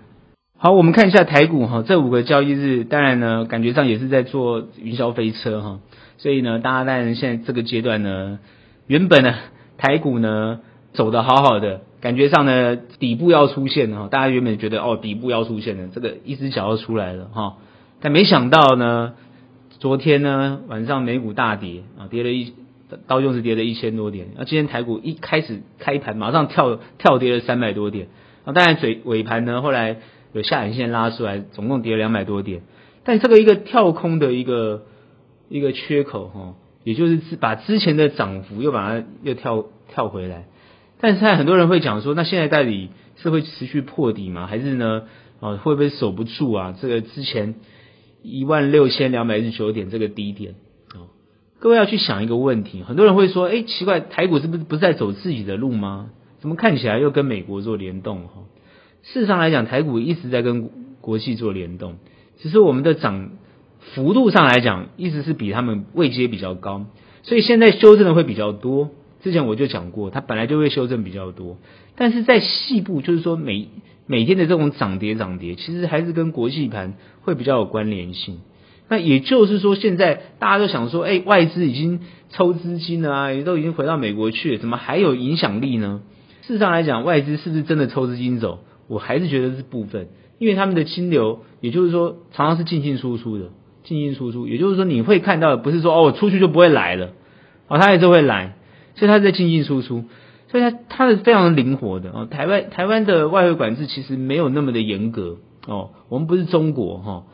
[0.58, 5.80] 好，我们看一下台股哈，这五个交易日，当然呢，感觉上也是在做云霄飞车哈。
[6.16, 8.38] 所以呢，大家当然现在这个阶段呢，
[8.86, 9.34] 原本呢
[9.76, 10.60] 台股呢
[10.94, 17.56] 走得好好的，感觉上呢底部要出现了哈，大家原本觉得哦底部要出现了，这个一只脚要出来了哈。
[18.00, 19.12] 但没想到呢，
[19.78, 22.54] 昨天呢晚上美股大跌啊，跌了一
[23.06, 28.08] 刀就是跌了一千多点，啊，今天台股一开始开盘马上跳跳跌了三百多点，
[28.46, 29.98] 啊，当然嘴尾盘呢后来
[30.32, 32.62] 有下影线拉出来，总共跌了两百多点，
[33.04, 34.84] 但这个一个跳空的一个
[35.50, 40.46] 一个缺口哈，也就是把之前的涨幅又把它又跳跳回来，
[40.98, 44.46] 但是现在很多人会讲说，那现在到底是会持续破底吗？
[44.46, 45.02] 还是呢
[45.40, 46.74] 啊会不会守不住啊？
[46.80, 47.56] 这个之前。
[48.22, 50.56] 一万六千两百一十九点这个低点
[50.88, 51.06] 啊，
[51.60, 56.10] 各位要去想一个问题，很多人会说，哎，奇怪，台股是不是不是在走自己的路吗？
[56.38, 58.22] 怎么看起来又跟美国做联动？
[58.24, 58.42] 哈，
[59.02, 60.70] 事实上来讲，台股一直在跟
[61.00, 61.96] 国际做联动，
[62.38, 63.30] 只是我们的涨
[63.94, 66.86] 幅度上来讲，一直是比他们位阶比较高，
[67.22, 68.90] 所以现在修正的会比较多。
[69.22, 71.56] 之前我就讲过，它本来就会修正比较多，
[71.96, 73.68] 但是在细部，就是说每
[74.06, 78.40] 每天的这种涨跌涨跌，其实还是跟国际盘会比较有关联性。
[78.88, 86.02] 那也就是说，现在大家都想说，哎，外资已经抽资金了啊，也都已经回到美国去，怎么还有影响力呢？
[86.46, 88.60] 事实上来讲，外资是不是真的抽资金走？
[88.86, 93.46] 我还是觉得是部分，因为他们的清流，也就是说，常常是进进出出的，
[93.82, 94.46] 进进出出。
[94.46, 97.10] 也就是说，你会看到不是说哦，我出去就不会来了，
[97.68, 98.54] 哦，他还是会来，
[98.94, 100.04] 所以他在进进出出，
[100.48, 102.28] 所以他他是非常灵活的哦。
[102.30, 107.12] 台湾台湾的外汇管制其实没有那么的严格哦，我们不是中国哈。
[107.12, 107.24] 哦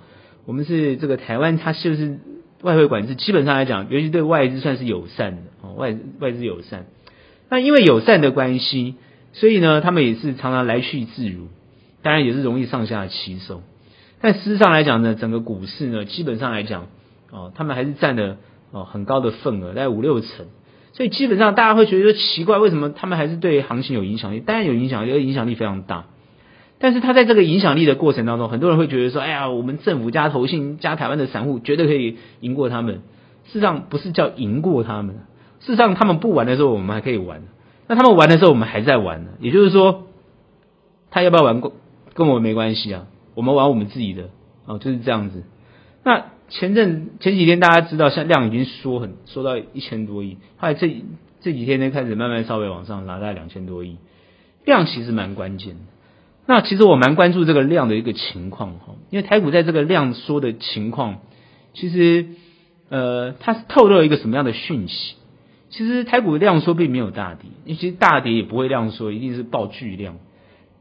[0.45, 2.19] 我们是这个台湾，它是不是
[2.63, 3.15] 外汇管制？
[3.15, 6.87] 基本上来讲，尤其对外资算是友善的哦，外外资友善。
[7.53, 8.95] 那因为友善的关系，
[9.35, 11.49] 所以呢，他们也是常常来去自如，
[12.01, 13.61] 当然也是容易上下其手。
[14.23, 16.87] 但事实上来讲呢，整个股市呢，基本上来讲
[17.31, 18.39] 哦，他们还是占了
[18.71, 20.47] 哦很高的份额，大概五六成。
[20.95, 24.41] 所以基本上大家会觉得奇怪，为什么他们还是对行情有影响力？
[24.41, 26.07] 当然有影响力，而影响力非常大。
[26.79, 33.03] 但是他在这个影响力的过程当中，很多人会觉得说：“哎呀，我们政府加投信加台湾的散户绝对可以赢过他们。”
[33.45, 35.17] 事实上不是叫赢过他们，
[35.65, 37.43] 事实上他们不玩的时候，我们还可以玩。
[37.89, 39.27] 那他们玩的时候，我们还在玩。
[39.41, 40.07] 也就是说，
[41.11, 44.31] 他要不要玩，跟我们没关系啊，我们玩我们自己的
[44.67, 45.45] 哦，就是这样子。
[46.05, 51.03] 那前阵前几天大家知道，像量已经缩很缩到一千多亿，后来这
[51.41, 53.99] 这几天呢开始慢慢稍微往上拉，大概两千多亿，
[54.65, 55.81] 量其实蛮关键的。
[56.45, 61.21] 那其实我蛮关注这个量的一个情况哈，因为台股在这个量缩的情况，
[61.73, 62.27] 其实
[62.89, 65.15] 呃，它是透露一个什么样的讯息？
[65.73, 70.19] 其实台股的量缩并没有大跌，因为其实大跌也不会量缩，一定是爆巨量。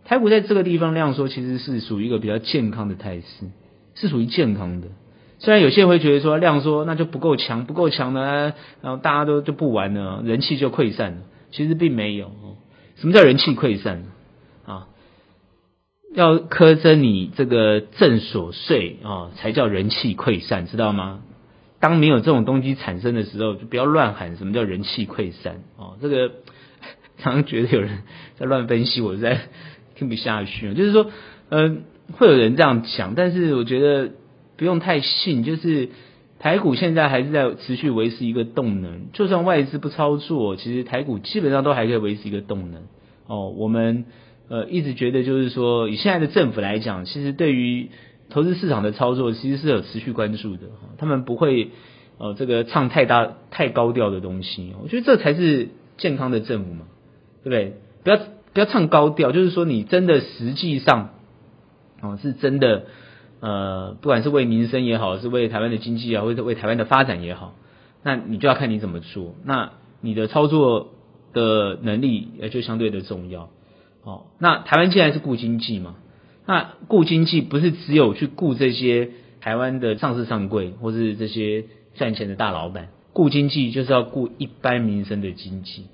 [0.03, 3.25] 台股在这个地方量缩，其实是属于一个比较健康的态势，
[3.95, 4.87] 是属于健康的。
[5.39, 11.17] 虽然有些人会觉得说量缩那就不够强，不够强呢，然后大家都就不玩了，人气就溃散了。
[11.51, 12.29] 其实并没有。
[12.97, 14.03] 什么叫人气溃散？
[14.65, 14.87] 啊
[16.13, 21.21] 要苛征你这个正所税啊，才叫人气溃散，知道吗？
[21.81, 25.97] 当没有这种东西产生的时候，就不要乱喊什么叫人气溃散哦。
[26.01, 26.31] 这个
[27.19, 28.03] 常常觉得有人
[28.37, 29.41] 在乱分析，我在
[29.95, 30.73] 听不下去。
[30.73, 31.11] 就是说，
[31.49, 34.11] 嗯，会有人这样想，但是我觉得
[34.55, 35.43] 不用太信。
[35.43, 35.89] 就是
[36.39, 42.83] 台股现在还是在持续维持一个动能，就算外资不操作，其实台股基本上都还可以维持一个动能
[43.27, 43.49] 哦。
[43.49, 44.05] 我们。
[44.49, 47.89] 呃，一直觉得就是说，以现在的政府来讲，其实对于
[48.31, 50.63] 投资市场的操作，其实是有持续关注的。
[50.97, 51.71] 他们不会
[52.17, 54.73] 呃这个唱太大太高调的东西。
[54.81, 56.85] 我觉得这才是健康的政府嘛，
[57.43, 57.77] 对不对？
[58.03, 58.17] 不要
[58.53, 61.09] 不要唱高调，就是说你真的实际上
[62.01, 62.85] 哦是真的
[63.39, 67.55] 呃，不管是为民生也好，是为台湾的经济啊，或者为台湾的发展也好，
[68.03, 69.35] 那你就要看你怎么做。
[69.43, 70.89] 那你的操作
[71.33, 73.49] 的能力也就相对的重要。
[74.03, 75.95] 哦，那台湾既然是顾经济嘛，
[76.45, 79.09] 那顾经济不是只有去顾这些
[79.41, 85.85] 台湾的上市上柜或是这些赚钱的大老板，顾经济就是要顾一般民生的经济。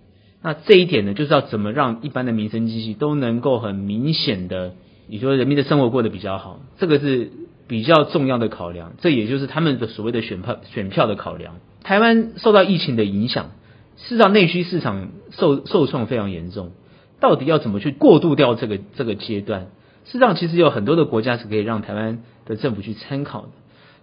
[0.42, 4.74] 那这一点呢，就是要怎么让一般的民生经济都能够很明显的，
[5.08, 7.32] 你说人民的生活过得比较好，这个是
[7.68, 8.94] 比较重要的考量。
[9.02, 11.56] 这也就是他们的所谓的选票选票的考量。
[11.84, 13.52] 台湾受到疫情的影响，
[13.98, 16.72] 事实上内需市场受受创非常严重。
[17.20, 19.68] 到底要怎么去过渡掉这个这个阶段？
[20.08, 23.50] 事实上，其实有很多的国家是可以让台湾的政府去参考的。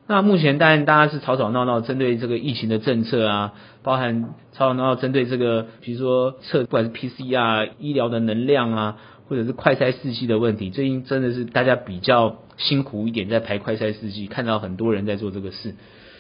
[0.07, 8.97] 那目前当然大家是吵吵闹闹，针对这个疫情的政策啊，包含吵吵闹闹针对这个，比如说测不管是 PCR 医疗的能量啊，
[9.29, 15.75] 或者是快筛试剂的问题，最近真的是大家比较辛苦一点，在排快筛试剂，看到很多人在做这个事，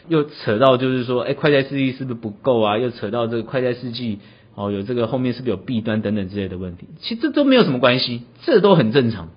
[0.08, 2.78] 又扯到就是说，哎，快筛试剂是不是不够啊？
[2.78, 4.20] 又扯到这个快筛试剂。
[4.56, 6.86] 哦，有这个后面是不是有弊端等等之类的问题？
[7.00, 9.30] 其实这都没有什么关系，这都很正常。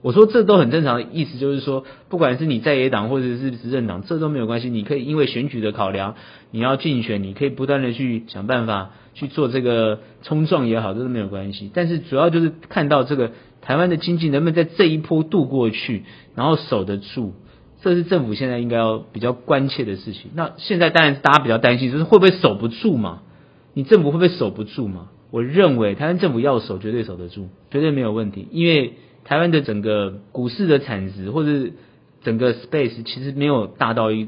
[0.00, 4.70] 我说这都很正常的意思就是说，不管是你在野党或者是执政党，这都没有关系。
[4.70, 6.14] 你可以因为选举的考量，
[6.52, 11.70] 你要竞选，你可以不断的去想办法去做这个冲撞也好，这都没有关系。
[11.74, 16.04] 但是主要就是看到这个台湾的经济能不能在这一波度过去，
[16.36, 17.34] 然后守得住，
[17.82, 20.30] 这是政府现在应该要比较关切的事情。
[20.34, 23.22] 那现在当然是大家比较担心，就是会不会守不住嘛？
[23.74, 25.08] 你政府会不会守不住嘛？
[25.30, 28.46] 我认为台湾政府要守，绝对守得住，绝对没有问题。
[28.52, 28.94] 因为
[29.28, 31.70] 台湾的整个股市的产值或者
[32.22, 34.26] 整个 space 其实没有大到一，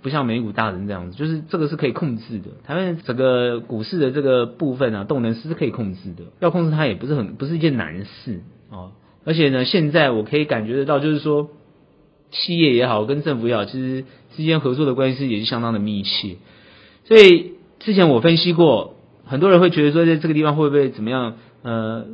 [0.00, 2.50] 不像美股大成这样子，就是这个是可以控制的。
[2.64, 8.40] 台湾整个股市的这个部分啊，动能是可以控制的，要控制它也不是很不是一件难事
[8.70, 8.92] 哦。
[9.24, 11.50] 而且呢，现在我可以感觉得到，就是说
[12.30, 16.36] 企业也好，跟政府也好，其实之间合作的关系也是相当的密切，
[17.04, 17.52] 所以。
[17.80, 21.36] 之前我分析过，很多人会觉得说，在这个地方会不会怎么样？
[21.62, 22.06] 呃，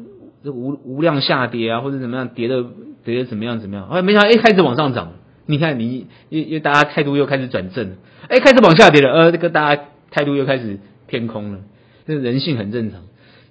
[0.53, 2.65] 无无量下跌啊，或者怎么样跌的
[3.05, 3.89] 跌的怎么样怎么样？
[3.89, 5.13] 哎没想到，哎，开始往上涨。
[5.47, 7.97] 你看，你因因大家态度又开始转正，
[8.29, 11.61] 哎，开始往下跌了，呃，这个大家态度又开始偏空了。
[12.07, 13.03] 这人性很正常。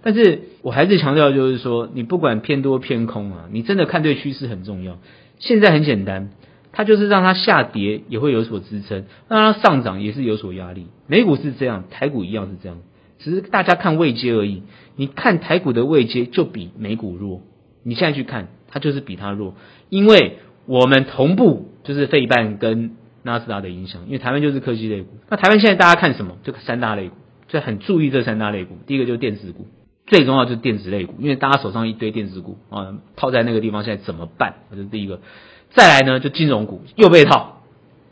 [0.02, 4.98] 但是我还是强调，就是说，你不管偏多偏空啊，你真的看对趋势很重要。
[5.40, 6.32] 现在很简单。
[6.76, 10.88] 它就是让它下跌也会有所支撑，让它上涨也是有所压力。
[11.06, 12.80] 美股是这样，台股一样是这样，
[13.20, 14.64] 只是大家看位阶而已。
[14.96, 17.42] 你看台股的位阶就比美股弱，
[17.84, 19.56] 你现在去看它就是比它弱，
[19.90, 25.10] 因为我们同步就是费半跟纳斯达的影响，因为台湾就是科技类股。
[25.30, 26.38] 那台湾现在大家看什么？
[26.44, 27.16] 就三大类股，
[27.48, 28.78] 就很注意这三大类股。
[28.86, 29.68] 第一个就是电子股，
[30.06, 34.56] 最重要就是电子类股，因为大家手上一堆电子股啊，套在那个地方现在怎么办？
[34.72, 35.22] 这是第一个。
[35.74, 37.64] 再来呢，就金融股又被套，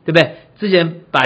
[0.06, 0.36] 对不对？
[0.60, 1.22] 之前把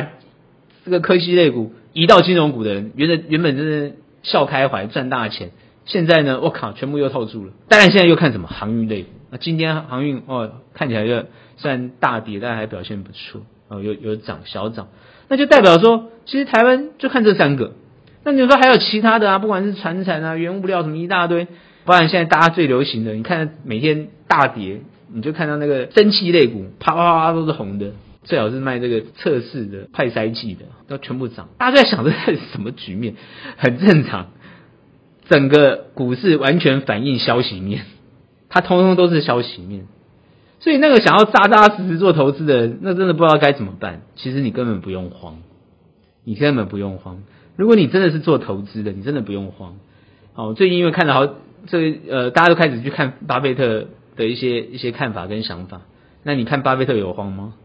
[0.83, 3.95] 这个科技类股移到金融股的人，原来原本就是
[4.25, 5.51] 笑开怀赚大钱，
[5.85, 7.53] 现在呢，我靠，全部又套住了。
[7.69, 14.89] 当然现在又看什么航运类股，那今天航运哦看起来就虽然大跌，但还表现不错哦，有有涨小涨，
[15.29, 17.71] 那就代表说，其实台湾就看这三个。
[18.25, 19.39] 那你说还有其他的啊？
[19.39, 21.47] 不管是船产啊、原物料什么一大堆，
[21.85, 24.81] 不然现在大家最流行的，你看每天大跌。
[25.07, 27.91] 你就看到那个蒸汽类股，啪啪啪都是红的，
[28.25, 31.47] 最好是卖这个测试的快筛剂的，都全部涨。
[31.57, 33.15] 大家在想这是什么局面？
[33.57, 34.27] 很正常，
[35.29, 37.85] 整个股市完全反映消息面，
[38.49, 39.87] 它通通都是消息面。
[40.59, 44.01] 所以那个想要扎扎实实做投资的人，那真的不知道该怎么办。
[44.15, 45.37] 其实你根本不用慌，
[46.23, 47.23] 你根本不用慌。
[47.55, 49.77] 如果你真的是做投资的，你真的不用慌。
[50.35, 51.27] 哦，最近因为看到好
[51.67, 53.87] 这呃，大家都开始去看巴菲特。
[54.17, 55.81] 的一些一些看法跟想法，
[56.23, 57.55] 那你看巴菲特有慌吗？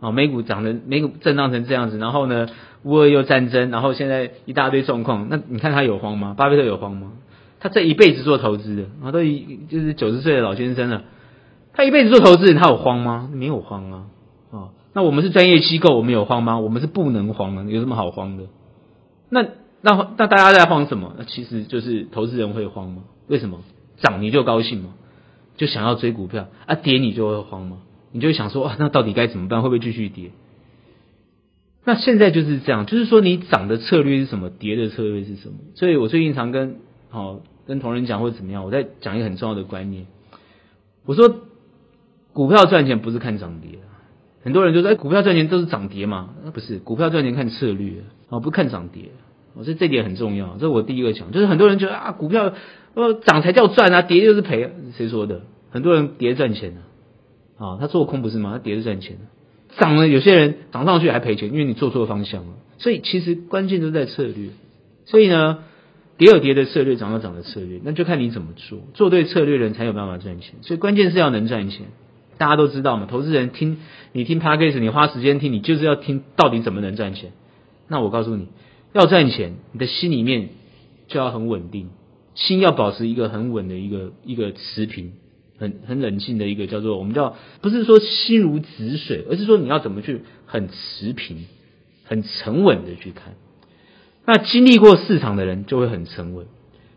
[0.00, 2.46] 哦，美股涨成美股震荡成这样子，然后呢，
[2.84, 6.34] 乌俄又战争，然后现在一大堆状况，那你看他有慌吗？
[6.36, 7.12] 巴菲特有慌吗？
[7.60, 11.02] 他这一辈子做投资的，啊，都已就是九十岁的老先生了，
[11.72, 13.28] 他一辈子做投资，他有慌吗？
[13.32, 14.04] 没有慌啊，
[14.52, 16.60] 啊，那我们是专业机构，我们有慌吗？
[16.60, 18.44] 我们是不能慌的，有什么好慌的？
[19.28, 19.42] 那
[19.80, 21.14] 那那大家在慌什么？
[21.18, 23.02] 那其实就是投资人会慌吗？
[23.26, 23.58] 为什么？
[24.00, 24.90] 涨你就高兴吗？
[25.56, 27.78] 就想要追股票啊，跌你就会慌吗？
[28.12, 29.62] 你就想说啊，那到底该怎么办？
[29.62, 30.30] 会不会继续跌？
[31.84, 35.54] 那现在就是这样，就是说你涨的策略是什么，跌的策略是什么？
[35.74, 36.76] 所以我最近常跟
[37.10, 40.06] 好、跟同仁讲或者怎么样，我在讲一个很重要的观念。
[41.06, 41.34] 我说
[42.32, 43.78] 股票赚钱不是看涨跌，
[44.42, 46.30] 很多人就说哎，股票赚钱都是涨跌嘛？
[46.44, 49.10] 那不是，股票赚钱看策略啊，不看涨跌。
[49.54, 52.54] 我说这点很重要，这是我第一个讲，就是很多人觉得啊，股票。
[52.94, 54.72] 呃涨才叫赚啊，跌就是赔。
[54.96, 55.42] 谁说的？
[55.70, 56.80] 很多人跌赚钱呢，
[57.58, 58.52] 啊，他做空不是吗？
[58.52, 59.18] 他跌是赚钱。
[59.76, 62.54] 涨了，有些人涨上去还赔钱，因为你做错方向了。
[62.78, 64.50] 所以其实关键都在策略。
[65.04, 65.58] 所以呢，
[66.16, 68.78] 跌有跌的策略，涨有涨的策略，那就看你怎么做。
[68.94, 70.54] 做对策略人才有办法赚钱。
[70.62, 71.86] 所以关键是要能赚钱。
[72.38, 73.78] 大家都知道嘛，投资人听
[74.12, 77.32] 你听 Podcast，你花时间听，你就是要听到底怎么能赚钱。
[77.88, 78.46] 那我告诉你，
[78.92, 80.50] 要赚钱，你的心里面
[81.08, 81.90] 就要很稳定。
[82.34, 85.14] 心要保持一个很稳的一个一个持平，
[85.58, 91.46] 很很冷静的一个叫做我们叫不是说心如止水，而是说你要怎么去很持平、
[92.04, 93.34] 很沉稳的去看。
[94.24, 96.46] 那经历过市场的人就会很沉稳。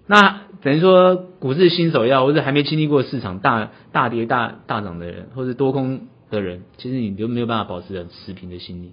[0.05, 8.91] 那等于说股市新手要或者还没经历过市场大大跌大大涨的人，或者多空的人，其实你就没有办法保持很持平的心理，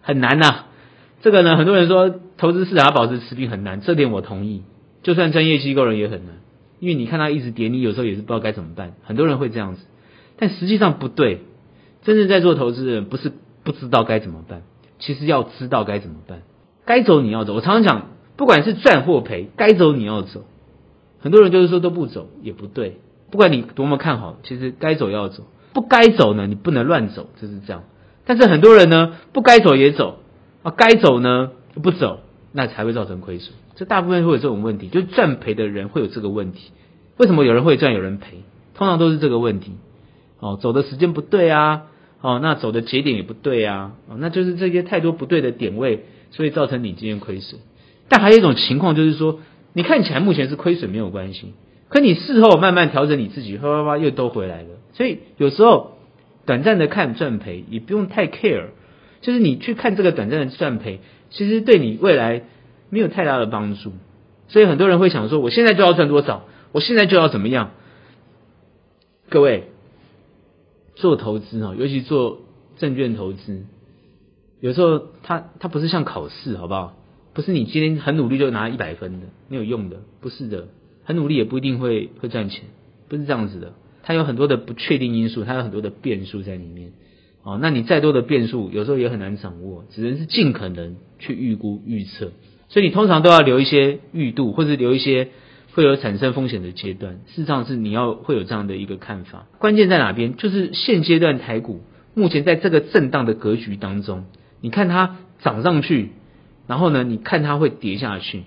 [0.00, 0.64] 很难呐、
[1.22, 4.62] 这个呢，很多人说投资市场要保持持平很难，这点我同意。
[5.02, 6.34] 就算专业机构人也很难，
[6.78, 8.94] 因为你看他一直跌，你有时候也是不知道该怎么办。
[9.02, 9.82] 很多人会这样子，
[10.38, 11.40] 但实际上不对。
[12.02, 13.32] 真正在做投资的人不是
[13.64, 14.62] 不知道该怎么办，
[15.00, 16.42] 其实要知道该怎么办。
[16.84, 17.54] 该走你要走。
[17.54, 18.06] 我常常讲，
[18.36, 20.44] 不管是赚或赔，该走你要走。
[21.18, 22.98] 很多人就是说都不走也不对。
[23.32, 27.82] 不管你多么看好，其实该走要走，不该走呢，你不能乱走，就是这样。
[28.24, 30.20] 但是很多人呢，不该走也走
[30.62, 31.50] 啊，该走呢
[31.82, 32.20] 不走，
[32.52, 33.52] 那才会造成亏损。
[33.76, 36.72] 这大部分会有这种问题，就是赚赔的人会有这个问题。
[37.18, 38.38] 为什么有人会赚，有人赔？
[38.74, 39.72] 通常都是这个问题。
[40.40, 41.84] 哦，走的时间不对啊，
[42.20, 47.60] 哦，那走的节点也不对啊，哦，那就是这些太多不对的点位，所以造成你今天亏损。
[48.08, 49.40] 但还有一种情况就是说，
[49.72, 51.52] 你看起来目前是亏损没有关系，
[51.88, 54.68] 可你事后慢慢调整你自己，哗哗哗又都回来了。
[54.94, 55.98] 所以有时候
[56.46, 58.68] 短暂的看赚赔也不用太 care，
[59.20, 61.00] 就是你去看这个短暂的赚赔，
[61.30, 62.44] 其实对你未来。
[62.90, 63.92] 没有太大的帮助，
[64.48, 66.44] 所以很多人会想说：我现在就要赚多少？
[66.72, 67.72] 我现在就要怎么样？
[69.28, 69.64] 各位
[70.94, 72.40] 做投资啊，尤其做
[72.78, 73.64] 证券投资，
[74.60, 76.96] 有时候它它不是像考试，好不好？
[77.34, 80.68] 不是你今天很努力就拿一百分的，没有用的，不是的，
[81.04, 82.64] 很努力也不一定会会赚钱，
[83.08, 86.92] 不是这样子的，它有很多的不确定因素，它有很多的变数在里面。
[87.42, 92.32] 哦，那你再多的变数，有时候也很难掌握，只能是尽可能去预估预测。
[92.68, 95.28] 所以你通常都要留一些预度，或者留一些
[95.72, 97.20] 会有产生风险的阶段。
[97.26, 99.46] 事实上是你要会有这样的一个看法。
[99.58, 100.36] 关键在哪边？
[100.36, 101.82] 就是现阶段台股
[102.14, 104.24] 目前在这个震荡的格局当中，
[104.60, 106.12] 你看它涨上去，
[106.66, 108.44] 然后呢，你看它会跌下去，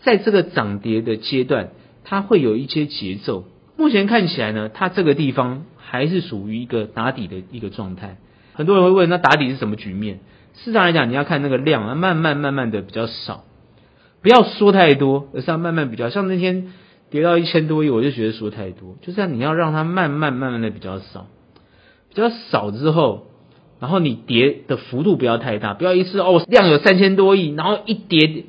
[0.00, 1.70] 在这个涨跌的阶段，
[2.04, 3.44] 它会有一些节奏。
[3.76, 8.16] 目前看起来呢，它这个地方还是属于一个打底的一个状态。
[8.54, 10.20] 很多人会问，那打底是什么局面？
[10.54, 13.44] 事实上来讲，你要看那个量啊，慢慢慢慢的比较少，
[14.22, 16.08] 不要说太多，而是要慢慢比较。
[16.08, 16.72] 像那天
[17.10, 21.26] 跌到一千多亿，我就觉得说太多，就是，你要让它慢慢慢慢的比较少，
[22.08, 23.26] 比较少之后，
[23.80, 28.44] 然后你跌的幅度不要太大，不要一次哦量有三千多亿，然后一跌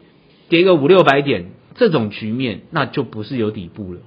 [0.48, 4.00] 跌个五六百点，这种局面那就不是有底部了，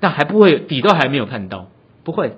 [0.00, 1.68] 但还不会底都还没有看到，
[2.02, 2.32] 不会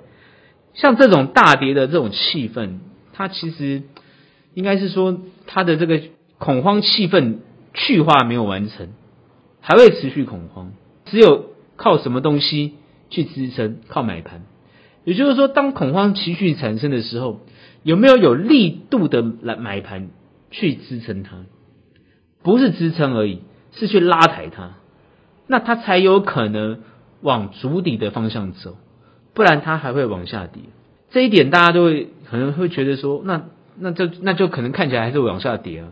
[0.74, 2.80] 像这种大跌的这种气氛。
[3.14, 3.82] 它其实
[4.52, 6.02] 应该是说，它的这个
[6.36, 7.38] 恐慌气氛
[7.76, 8.88] 去化没有完成，
[9.60, 10.72] 还会持续恐慌。
[11.04, 12.74] 只有靠什么东西
[13.10, 13.76] 去支撑？
[13.86, 14.42] 靠买盘。
[15.04, 17.40] 也就是说，当恐慌持续产生的时候，
[17.84, 20.08] 有没有有力度的来买盘
[20.50, 21.44] 去支撑它？
[22.42, 23.40] 不是支撑而已，
[23.72, 24.72] 是去拉抬它，
[25.46, 26.80] 那它才有可能
[27.20, 28.76] 往足底的方向走，
[29.34, 30.62] 不然它还会往下跌。
[31.10, 33.44] 这一点大家都会可能会觉得说，那
[33.78, 35.88] 那就那就可能看起来还是往下跌啊。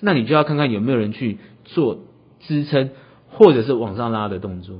[0.00, 2.00] 那你就要看看有没有人去做
[2.40, 2.90] 支撑
[3.28, 4.76] 或者是往上拉的动作，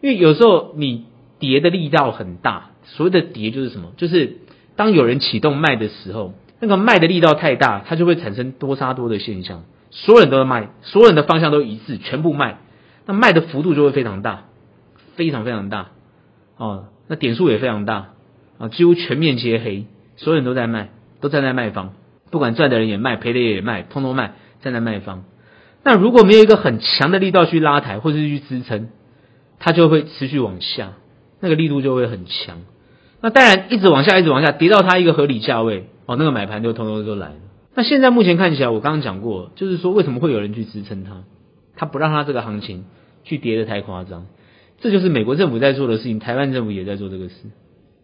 [0.00, 1.06] 因为有时候你
[1.38, 3.92] 跌的力道很大，所谓的跌就是什么？
[3.96, 4.38] 就是
[4.76, 12.58] 当有人启动卖的时候，那个卖的力道太大，它就会产生多杀多的现象，所有人都在卖，所有人的方向都一致，全部卖，
[13.06, 14.44] 那卖的幅度就会非常大，
[15.14, 15.90] 非常非常大
[16.56, 18.10] 哦，那点数也非常大。
[18.56, 20.90] 啊，几乎全面皆黑，所有人都在卖，
[21.20, 21.92] 都站在卖方，
[22.30, 24.34] 不管赚的人也卖，赔的也卖，通通卖，
[24.64, 25.24] 站在卖方。
[25.84, 28.88] 那如果没有一个很强的力道去拉抬或是去支撑，
[29.58, 30.94] 它就会持续往下，
[31.40, 32.62] 那个力度就会很强。
[33.20, 37.36] 那当然一直往下，一直往下，跌到它一个合理价位，哦，那个买盘就通通都来了。
[37.74, 41.24] 那现在目前看起来，我刚刚讲过，就是说为什么会有人去支撑它，
[41.76, 42.86] 它不让它这个行情
[43.24, 44.26] 去跌得太夸张，
[44.80, 47.34] 这就是美国政府在做的事情，台湾政府也在做这个事。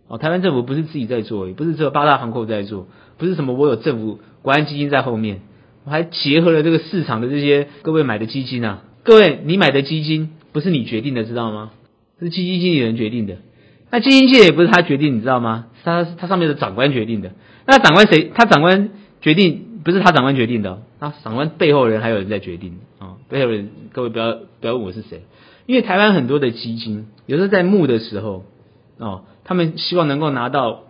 [0.09, 5.41] 哦，台湾政府不是自己在做，也不是只有八大行库在做，不是什么我有政府国安基金在后面，
[5.85, 11.71] 我还结合了这个市场的这些各位买的基金啊，各位你买的基金不是你决定的，知道吗？
[12.19, 13.39] 是基金经理人决定的，
[13.91, 15.67] 那基金经理也不是他决定，你知道吗？
[15.85, 17.33] 他他上面的长官决定的，
[17.67, 18.31] 那长官谁？
[18.35, 25.23] 他长官决定不是他长官决定的，他长官背后人还有人在决定啊，背后人各位不要不要问我是谁，
[25.67, 28.45] 因为台湾很多的基金有时候在募的时候。
[29.03, 30.83] 哦，他们希望能够拿到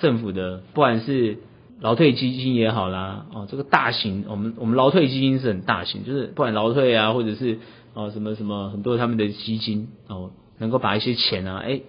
[0.00, 1.38] 政府的，不管是
[1.82, 7.58] 劳退基金也好啦，哦，这个大型，我们我们劳退基金是很大型，就是不管劳退啊，或者是
[7.92, 11.80] 哦什么什么很多他们的基金哦，能够把一些钱啊，哎，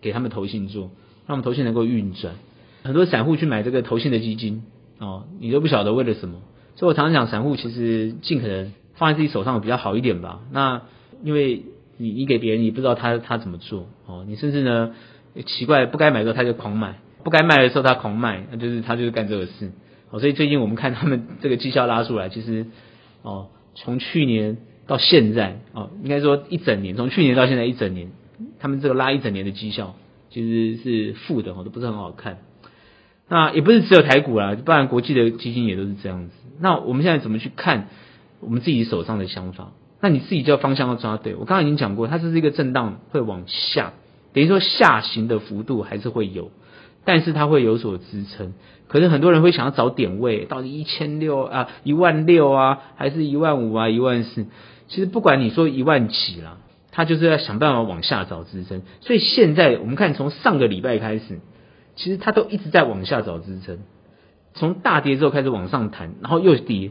[0.00, 0.82] 给他们投信做，
[1.26, 2.34] 让他们投信能够运转。
[2.84, 4.62] 很多散户去买这个投信的基金
[4.98, 6.40] 哦，你都不晓得为了什么。
[6.76, 10.40] 所以我常常讲，散户其实尽可能放在自己手上比较好一点吧。
[10.52, 10.82] 那
[11.24, 11.64] 因为。
[11.98, 14.24] 你你给别人，你不知道他他怎么做哦。
[14.26, 14.92] 你甚至呢，
[15.46, 19.72] 奇怪，不该买的时候他就狂买，不该卖的时候他狂卖，那就是他就是干这个事。
[20.10, 22.66] 哦，所以最近我们看他们这个绩效拉出来，其实
[23.22, 28.10] 哦，从去年到现在哦，应该说一整年，从去年到现在一整年，
[28.58, 29.94] 他们这个拉一整年的绩效
[30.30, 32.38] 其实是负的哦，都不是很好看。
[33.28, 36.32] 那也不是只有台股啦，不然国际的基金也都是这样子。
[36.60, 37.88] 那我们现在怎么去看
[38.40, 39.72] 我们自己手上的想法？
[40.00, 43.92] 那你自己就要方向要抓对，我刚刚已经讲过，它是这个震荡会往下，
[44.34, 46.50] 等于说下行的幅度还是会有，
[47.04, 48.54] 但是它会有所支撑。
[48.88, 54.46] 可是很多人会想要找点位，到底一千六啊、一万六啊，还是一万五啊、一万四？
[54.88, 56.58] 其实不管你说一万起啦，
[56.90, 58.82] 它就是要想办法往下找支撑。
[59.00, 61.40] 所以现在我们看，从上个礼拜开始，
[61.96, 63.78] 其实它都一直在往下找支撑，
[64.52, 66.90] 从大跌之后开始往上弹，然后又跌，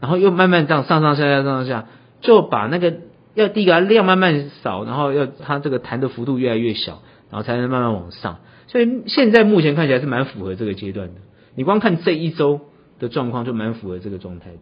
[0.00, 1.86] 然后又慢慢这样上上下下上上下。
[2.20, 2.94] 就把那个
[3.34, 7.00] 要第一个量慢慢少，然后要它这个弹的幅度越来越小，
[7.30, 8.40] 然后才能慢慢往上。
[8.68, 11.14] 所以现在目前看起来是蛮符合这个阶段的。
[11.56, 12.60] 你光看这一周
[13.00, 14.58] 的状况就蛮符合这个状态的，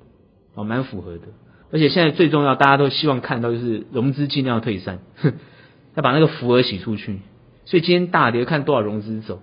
[0.54, 1.24] 哦，蛮符合的。
[1.70, 5.00] 而且现在最重要，大家都希望看到就是融资尽量退散，
[5.94, 7.18] 要把那个浮额洗出去。
[7.64, 9.42] 所以今天大跌看多少融资走，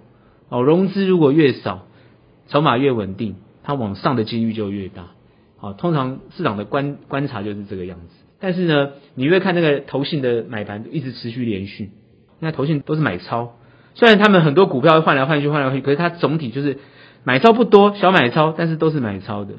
[0.49, 1.85] 哦，融资如果越少，
[2.47, 5.07] 筹码越稳定，它往上的几率就越大。
[5.57, 8.15] 好，通常市场的观观察就是这个样子。
[8.39, 11.91] 但是呢，你会看那个投信的买盘一直持续连续，
[12.39, 13.55] 那投信都是买超，
[13.95, 16.79] 虽然他们很多股票换来换去换来换去，可是它总体就是
[17.23, 19.55] 买超不多，小买超，但是都是买超的。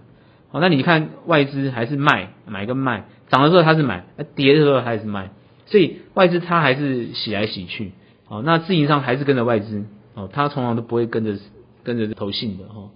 [0.51, 4.05] 好，那你看外资还是卖，买跟卖，涨的时候它是买，
[4.35, 5.31] 跌的时候它还是卖，
[5.67, 7.93] 所以外资它还是洗来洗去。
[8.27, 11.39] 好，那自营商还是跟着外资，哦，他通常都不会跟着
[11.83, 12.91] 跟着投信的哈。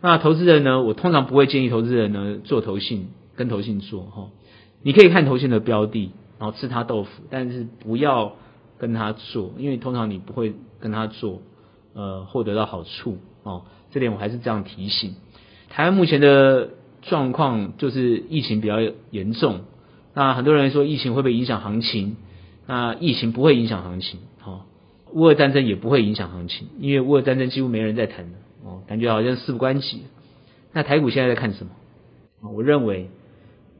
[0.00, 4.28] 那投资人呢，我通常不会建议投资人呢做投信，跟投信做哈。
[4.82, 8.32] 你可以看投信的标的，然后吃他豆腐，但是不要
[8.78, 11.42] 跟他做，因为通常你不会跟他做，
[11.94, 13.64] 呃，获得到好处哦。
[13.90, 15.14] 这点我还是这样提醒。
[15.68, 16.70] 台湾目前的
[17.02, 18.76] 状况就是疫情比较
[19.10, 19.60] 严重，
[20.14, 22.16] 那很多人说疫情会不会影响行情？
[22.66, 24.62] 那疫情不会影响行情，哦，
[25.12, 28.32] 乌俄战争也不会影响行情，因为乌俄战争几乎没人在谈了，
[28.64, 30.02] 哦，感觉好像事不关己。
[30.72, 31.72] 那台股现在在看什么？
[32.52, 33.10] 我认为。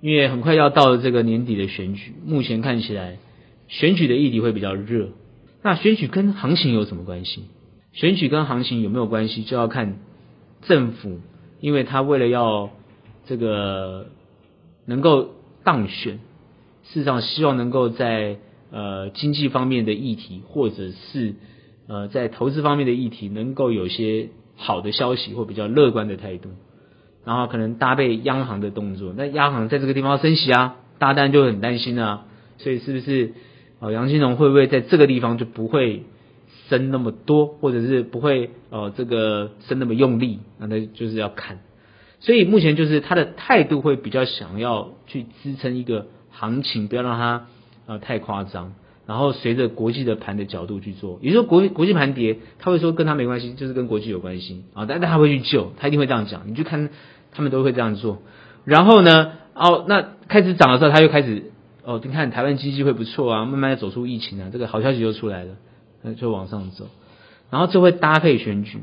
[0.03, 3.19] 因为很快要到了这个年底的选举，目前看起来
[3.69, 5.11] 选举的议题会比较热。
[5.63, 7.45] 那选举跟行情有什么关系？
[7.93, 9.99] 选举跟行情有没有关系，就要看
[10.63, 11.21] 政府，
[11.61, 12.71] 因为他为了要
[13.27, 14.07] 这个
[14.87, 15.31] 能够
[15.65, 16.15] 当选，
[16.85, 18.39] 事实上希望能够在
[18.71, 21.35] 呃经济方面的议题，或者是
[21.89, 26.51] 呃在投资方面的议题，能够有些好的消息或比较乐观的态度。
[27.23, 32.25] 然后可能搭配央行的动作，那央行在这个地方升息啊，大家当然就很担心啊。
[32.57, 33.35] 所以是不是
[33.81, 36.05] 呃杨金龙会不会在这个地方就不会
[36.69, 40.39] 升那么多，或者是不会呃这个升那么用力？
[40.59, 41.59] 那那就是要看。
[42.21, 47.47] 所以目前就是他的态度会比较想要去支撑一个行情，不要让它
[47.87, 48.75] 呃太夸张。
[49.07, 54.87] 然后随着国际的盘的角度去做，也就是说国国际盘跌，他会说跟他没关系，就是跟国际有关系啊。
[54.87, 56.43] 但但他会去救，他一定会这样讲。
[56.47, 56.91] 你去看
[57.33, 58.23] 他们都会这样做。
[58.65, 61.51] 然后呢，哦，那开始涨的时候，他又开始
[61.85, 65.57] 哦，你看台湾经济会不错啊，慢慢的走出疫情啊，这个好消息就出来了，
[66.03, 66.87] 那就往上走。
[67.51, 68.79] 然后就会搭配选举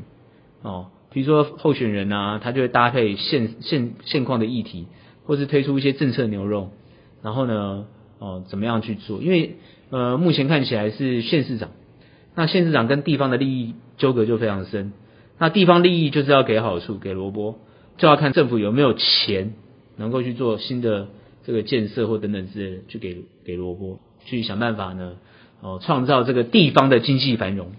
[0.62, 4.86] 哦，比如说候选人啊，他就会搭配现现现况的议题，
[5.24, 6.70] 或是推出一些政策牛肉，
[7.22, 7.86] 然后呢，
[8.18, 9.22] 哦，怎么样去做？
[9.22, 9.56] 因为
[9.90, 11.70] 呃，目前看起来是县市长，
[12.34, 14.92] 那县市长跟地方的利益纠葛就非常深。
[15.38, 17.60] 那地方利益就是要给好处，给萝卜，
[17.96, 19.54] 就要看政府有没有钱
[19.96, 21.06] 能够去做新的
[21.48, 25.14] 这个建设或等等之类的，去给给萝卜，去想办法呢，
[25.62, 27.72] 哦，创造这个地方的经济繁荣。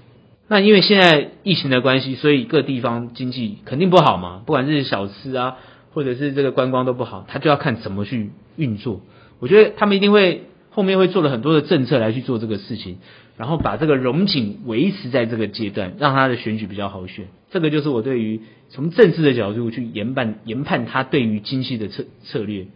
[0.47, 5.57] 那因为现在疫情的关系，所以各地方经济肯定不好嘛，不管是小吃啊，
[5.93, 9.01] 或者是这个观光都不好，他就要看怎么去运作。
[9.39, 10.45] 我觉得他们一定会。
[10.71, 12.99] 后面会做了很多的政策来去做这个事情，
[13.35, 17.25] 然后把这个荣景维持在这个阶段，让他的选举比较好选。
[17.49, 22.67] 这个就是我对于从政治的角度去研判研判他对于经济的策策略，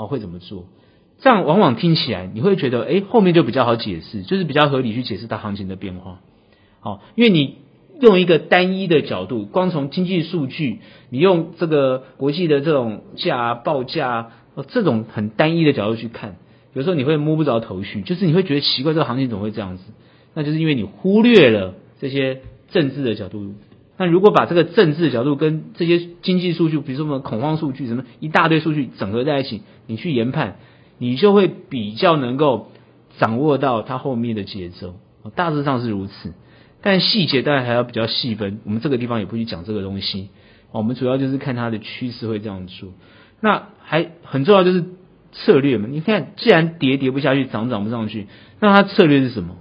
[0.00, 0.64] 好会怎么做。
[1.18, 6.20] 这样往往听起来你会觉得，诶，后面就比较好解释，就是比较合理去解释它行情的变化。
[6.80, 7.56] 好，因为你
[8.00, 10.80] 用一个单一的角度，光从经济数据，
[11.10, 14.30] 你用这个国际的这种价报价，
[14.68, 16.36] 这种很单一的角度去看。
[16.72, 19.84] 有时候你会摸不着头绪，就是你会觉得奇怪，这个行情怎么会这样子？
[20.32, 22.40] 那就是因为你忽略了这些
[22.70, 23.52] 政治的角度。
[24.00, 30.56] 那如果把这个政治角度跟这些经济数据，比如说什么恐慌数据，什么一大堆数据整合在一起，你去研判，
[30.96, 32.68] 你就会比较能够
[33.18, 34.94] 掌握到它后面的节奏。
[35.34, 36.32] 大致上是如此，
[36.80, 38.60] 但细节当然还要比较细分。
[38.64, 40.30] 我们这个地方也不去讲这个东西。
[40.72, 42.88] 我们主要就是看它的趋势会这样做。
[43.42, 44.84] 那还很重要就是。
[45.32, 48.26] 策略嘛，你看，既然跌跌不下去，涨涨不上去，
[48.58, 49.58] 那它策略是什么？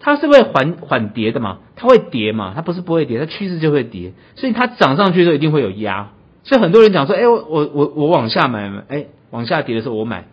[0.00, 1.58] 它是会缓缓跌的嘛？
[1.76, 2.52] 它会跌嘛？
[2.56, 6.12] 它不是不会跌，它趋势就会跌，所以它涨上去的时候一定会有压。
[6.42, 10.24] 所以很多人讲说，哎，我我我我往下买，哎，往下跌的时候我买。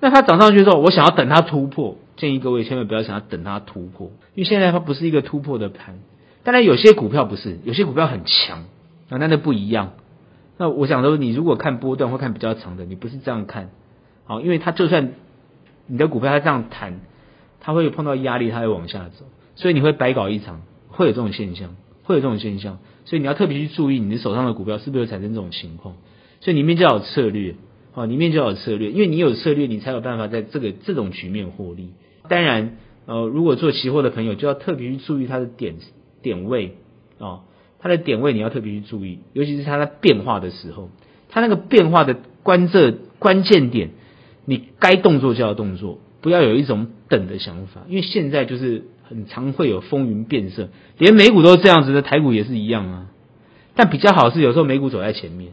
[0.00, 6.00] 那它涨上去的时候，我想要等它突破，建议各位千万不要想要等它突破，因为现在它不是一个突破的盘。
[6.42, 8.64] 当然有些股票不是，有些股票很强
[9.08, 9.92] 啊，那那不一样。
[10.58, 13.70] 那我想说，你如果看波段或看比较长的，你不是这样看。
[14.26, 15.14] 好，因为它就算
[15.86, 17.00] 你的股票它这样弹，
[17.64, 19.24] 它会碰到压力，它会往下走，
[19.56, 25.96] 所以你会白搞一场，会有这种现象，会有这种现象，所以你要特别去注意你的手上的股票是不是有产生这种情况，
[26.42, 27.54] 所以里面就要有策略，
[27.92, 31.94] 好，里面就要有策略，因为你有策略，你才有办法在这个这种局面获利。
[32.28, 35.76] 当然，呃，如果做期货的朋友就要特别去注意它的点
[36.20, 36.76] 点位
[37.18, 37.40] 啊，
[37.78, 40.90] 它的点位你要特别去注意，尤其是它在变化的时候，
[41.30, 43.90] 它那个变化的关键关键点。
[44.46, 53.06] 你该动作就要动作，不要有一种等的想法，因为现在就是很常会有风云变色，连美股都是这样子的，台股也是一样啊。
[53.74, 55.52] 但比较好是有时候美股走在前面，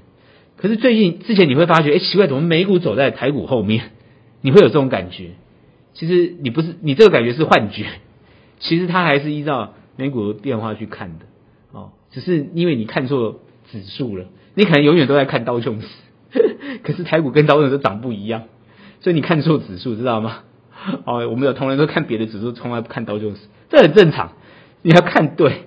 [0.56, 3.92] 可是最近之前你会发觉，哎，奇怪，怎么美股走在台股后面？
[4.40, 5.32] 你会有这种感觉？
[5.94, 7.88] 其实你不是，你这个感觉是幻觉。
[8.60, 11.26] 其实它还是依照美股的变化去看的，
[11.74, 15.88] 哦，只是因为你看错指数了，你可能永远都在看道琼斯，
[16.82, 18.44] 可是台股跟道琼斯涨不一样，
[19.02, 20.44] 所以你看错指数，知道吗？
[21.06, 24.34] 哦，我们有同仁都看别的指数，从来不看道琼斯，这很正常，
[24.82, 25.64] 你要看对，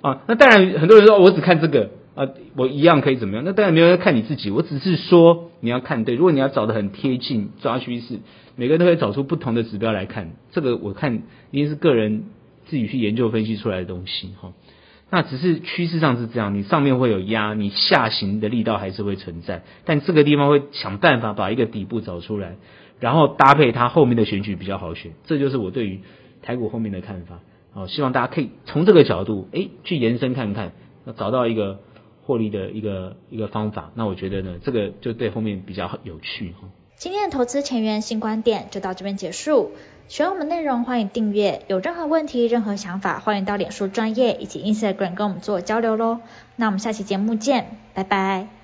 [0.00, 1.90] 啊，那当然很多人说我只看这个。
[2.18, 3.44] 啊，我一样可以怎么样？
[3.44, 6.16] 那当然没有人看你自己，我只是说你要看对。
[6.16, 8.18] 如果你要找得很贴近抓趋势，
[8.56, 10.32] 每个人都会找出不同的指标来看。
[10.50, 12.24] 这个我看一定是个人
[12.66, 14.52] 自己去研究分析出来的东西哈。
[15.10, 22.56] 那只是趋势上是这样，你上面会有压，你下行的力道还是会存在，但这个地方会想办法把一个底部找出来，
[23.00, 25.12] 然后搭配它后面的选举比较好选。
[25.26, 26.00] 这就是我对于
[26.42, 27.40] 台股后面的看法。
[27.72, 30.72] 好，希望大家可以从这个角度诶去延伸看看，
[31.16, 31.80] 找到一个。
[32.28, 36.68] 获利的一个一个方法，那我觉得呢，这个就对后面比较有趣哈。
[36.98, 39.70] 今天的投资前沿新观点就到这边结束。
[40.08, 41.62] 喜欢我们内容，欢迎订阅。
[41.68, 46.18] 有任何问题、任何想法，欢迎到脸书专业以及 Instagram 跟我们做交流喽。
[46.56, 48.57] 那我们下期节目见，拜拜。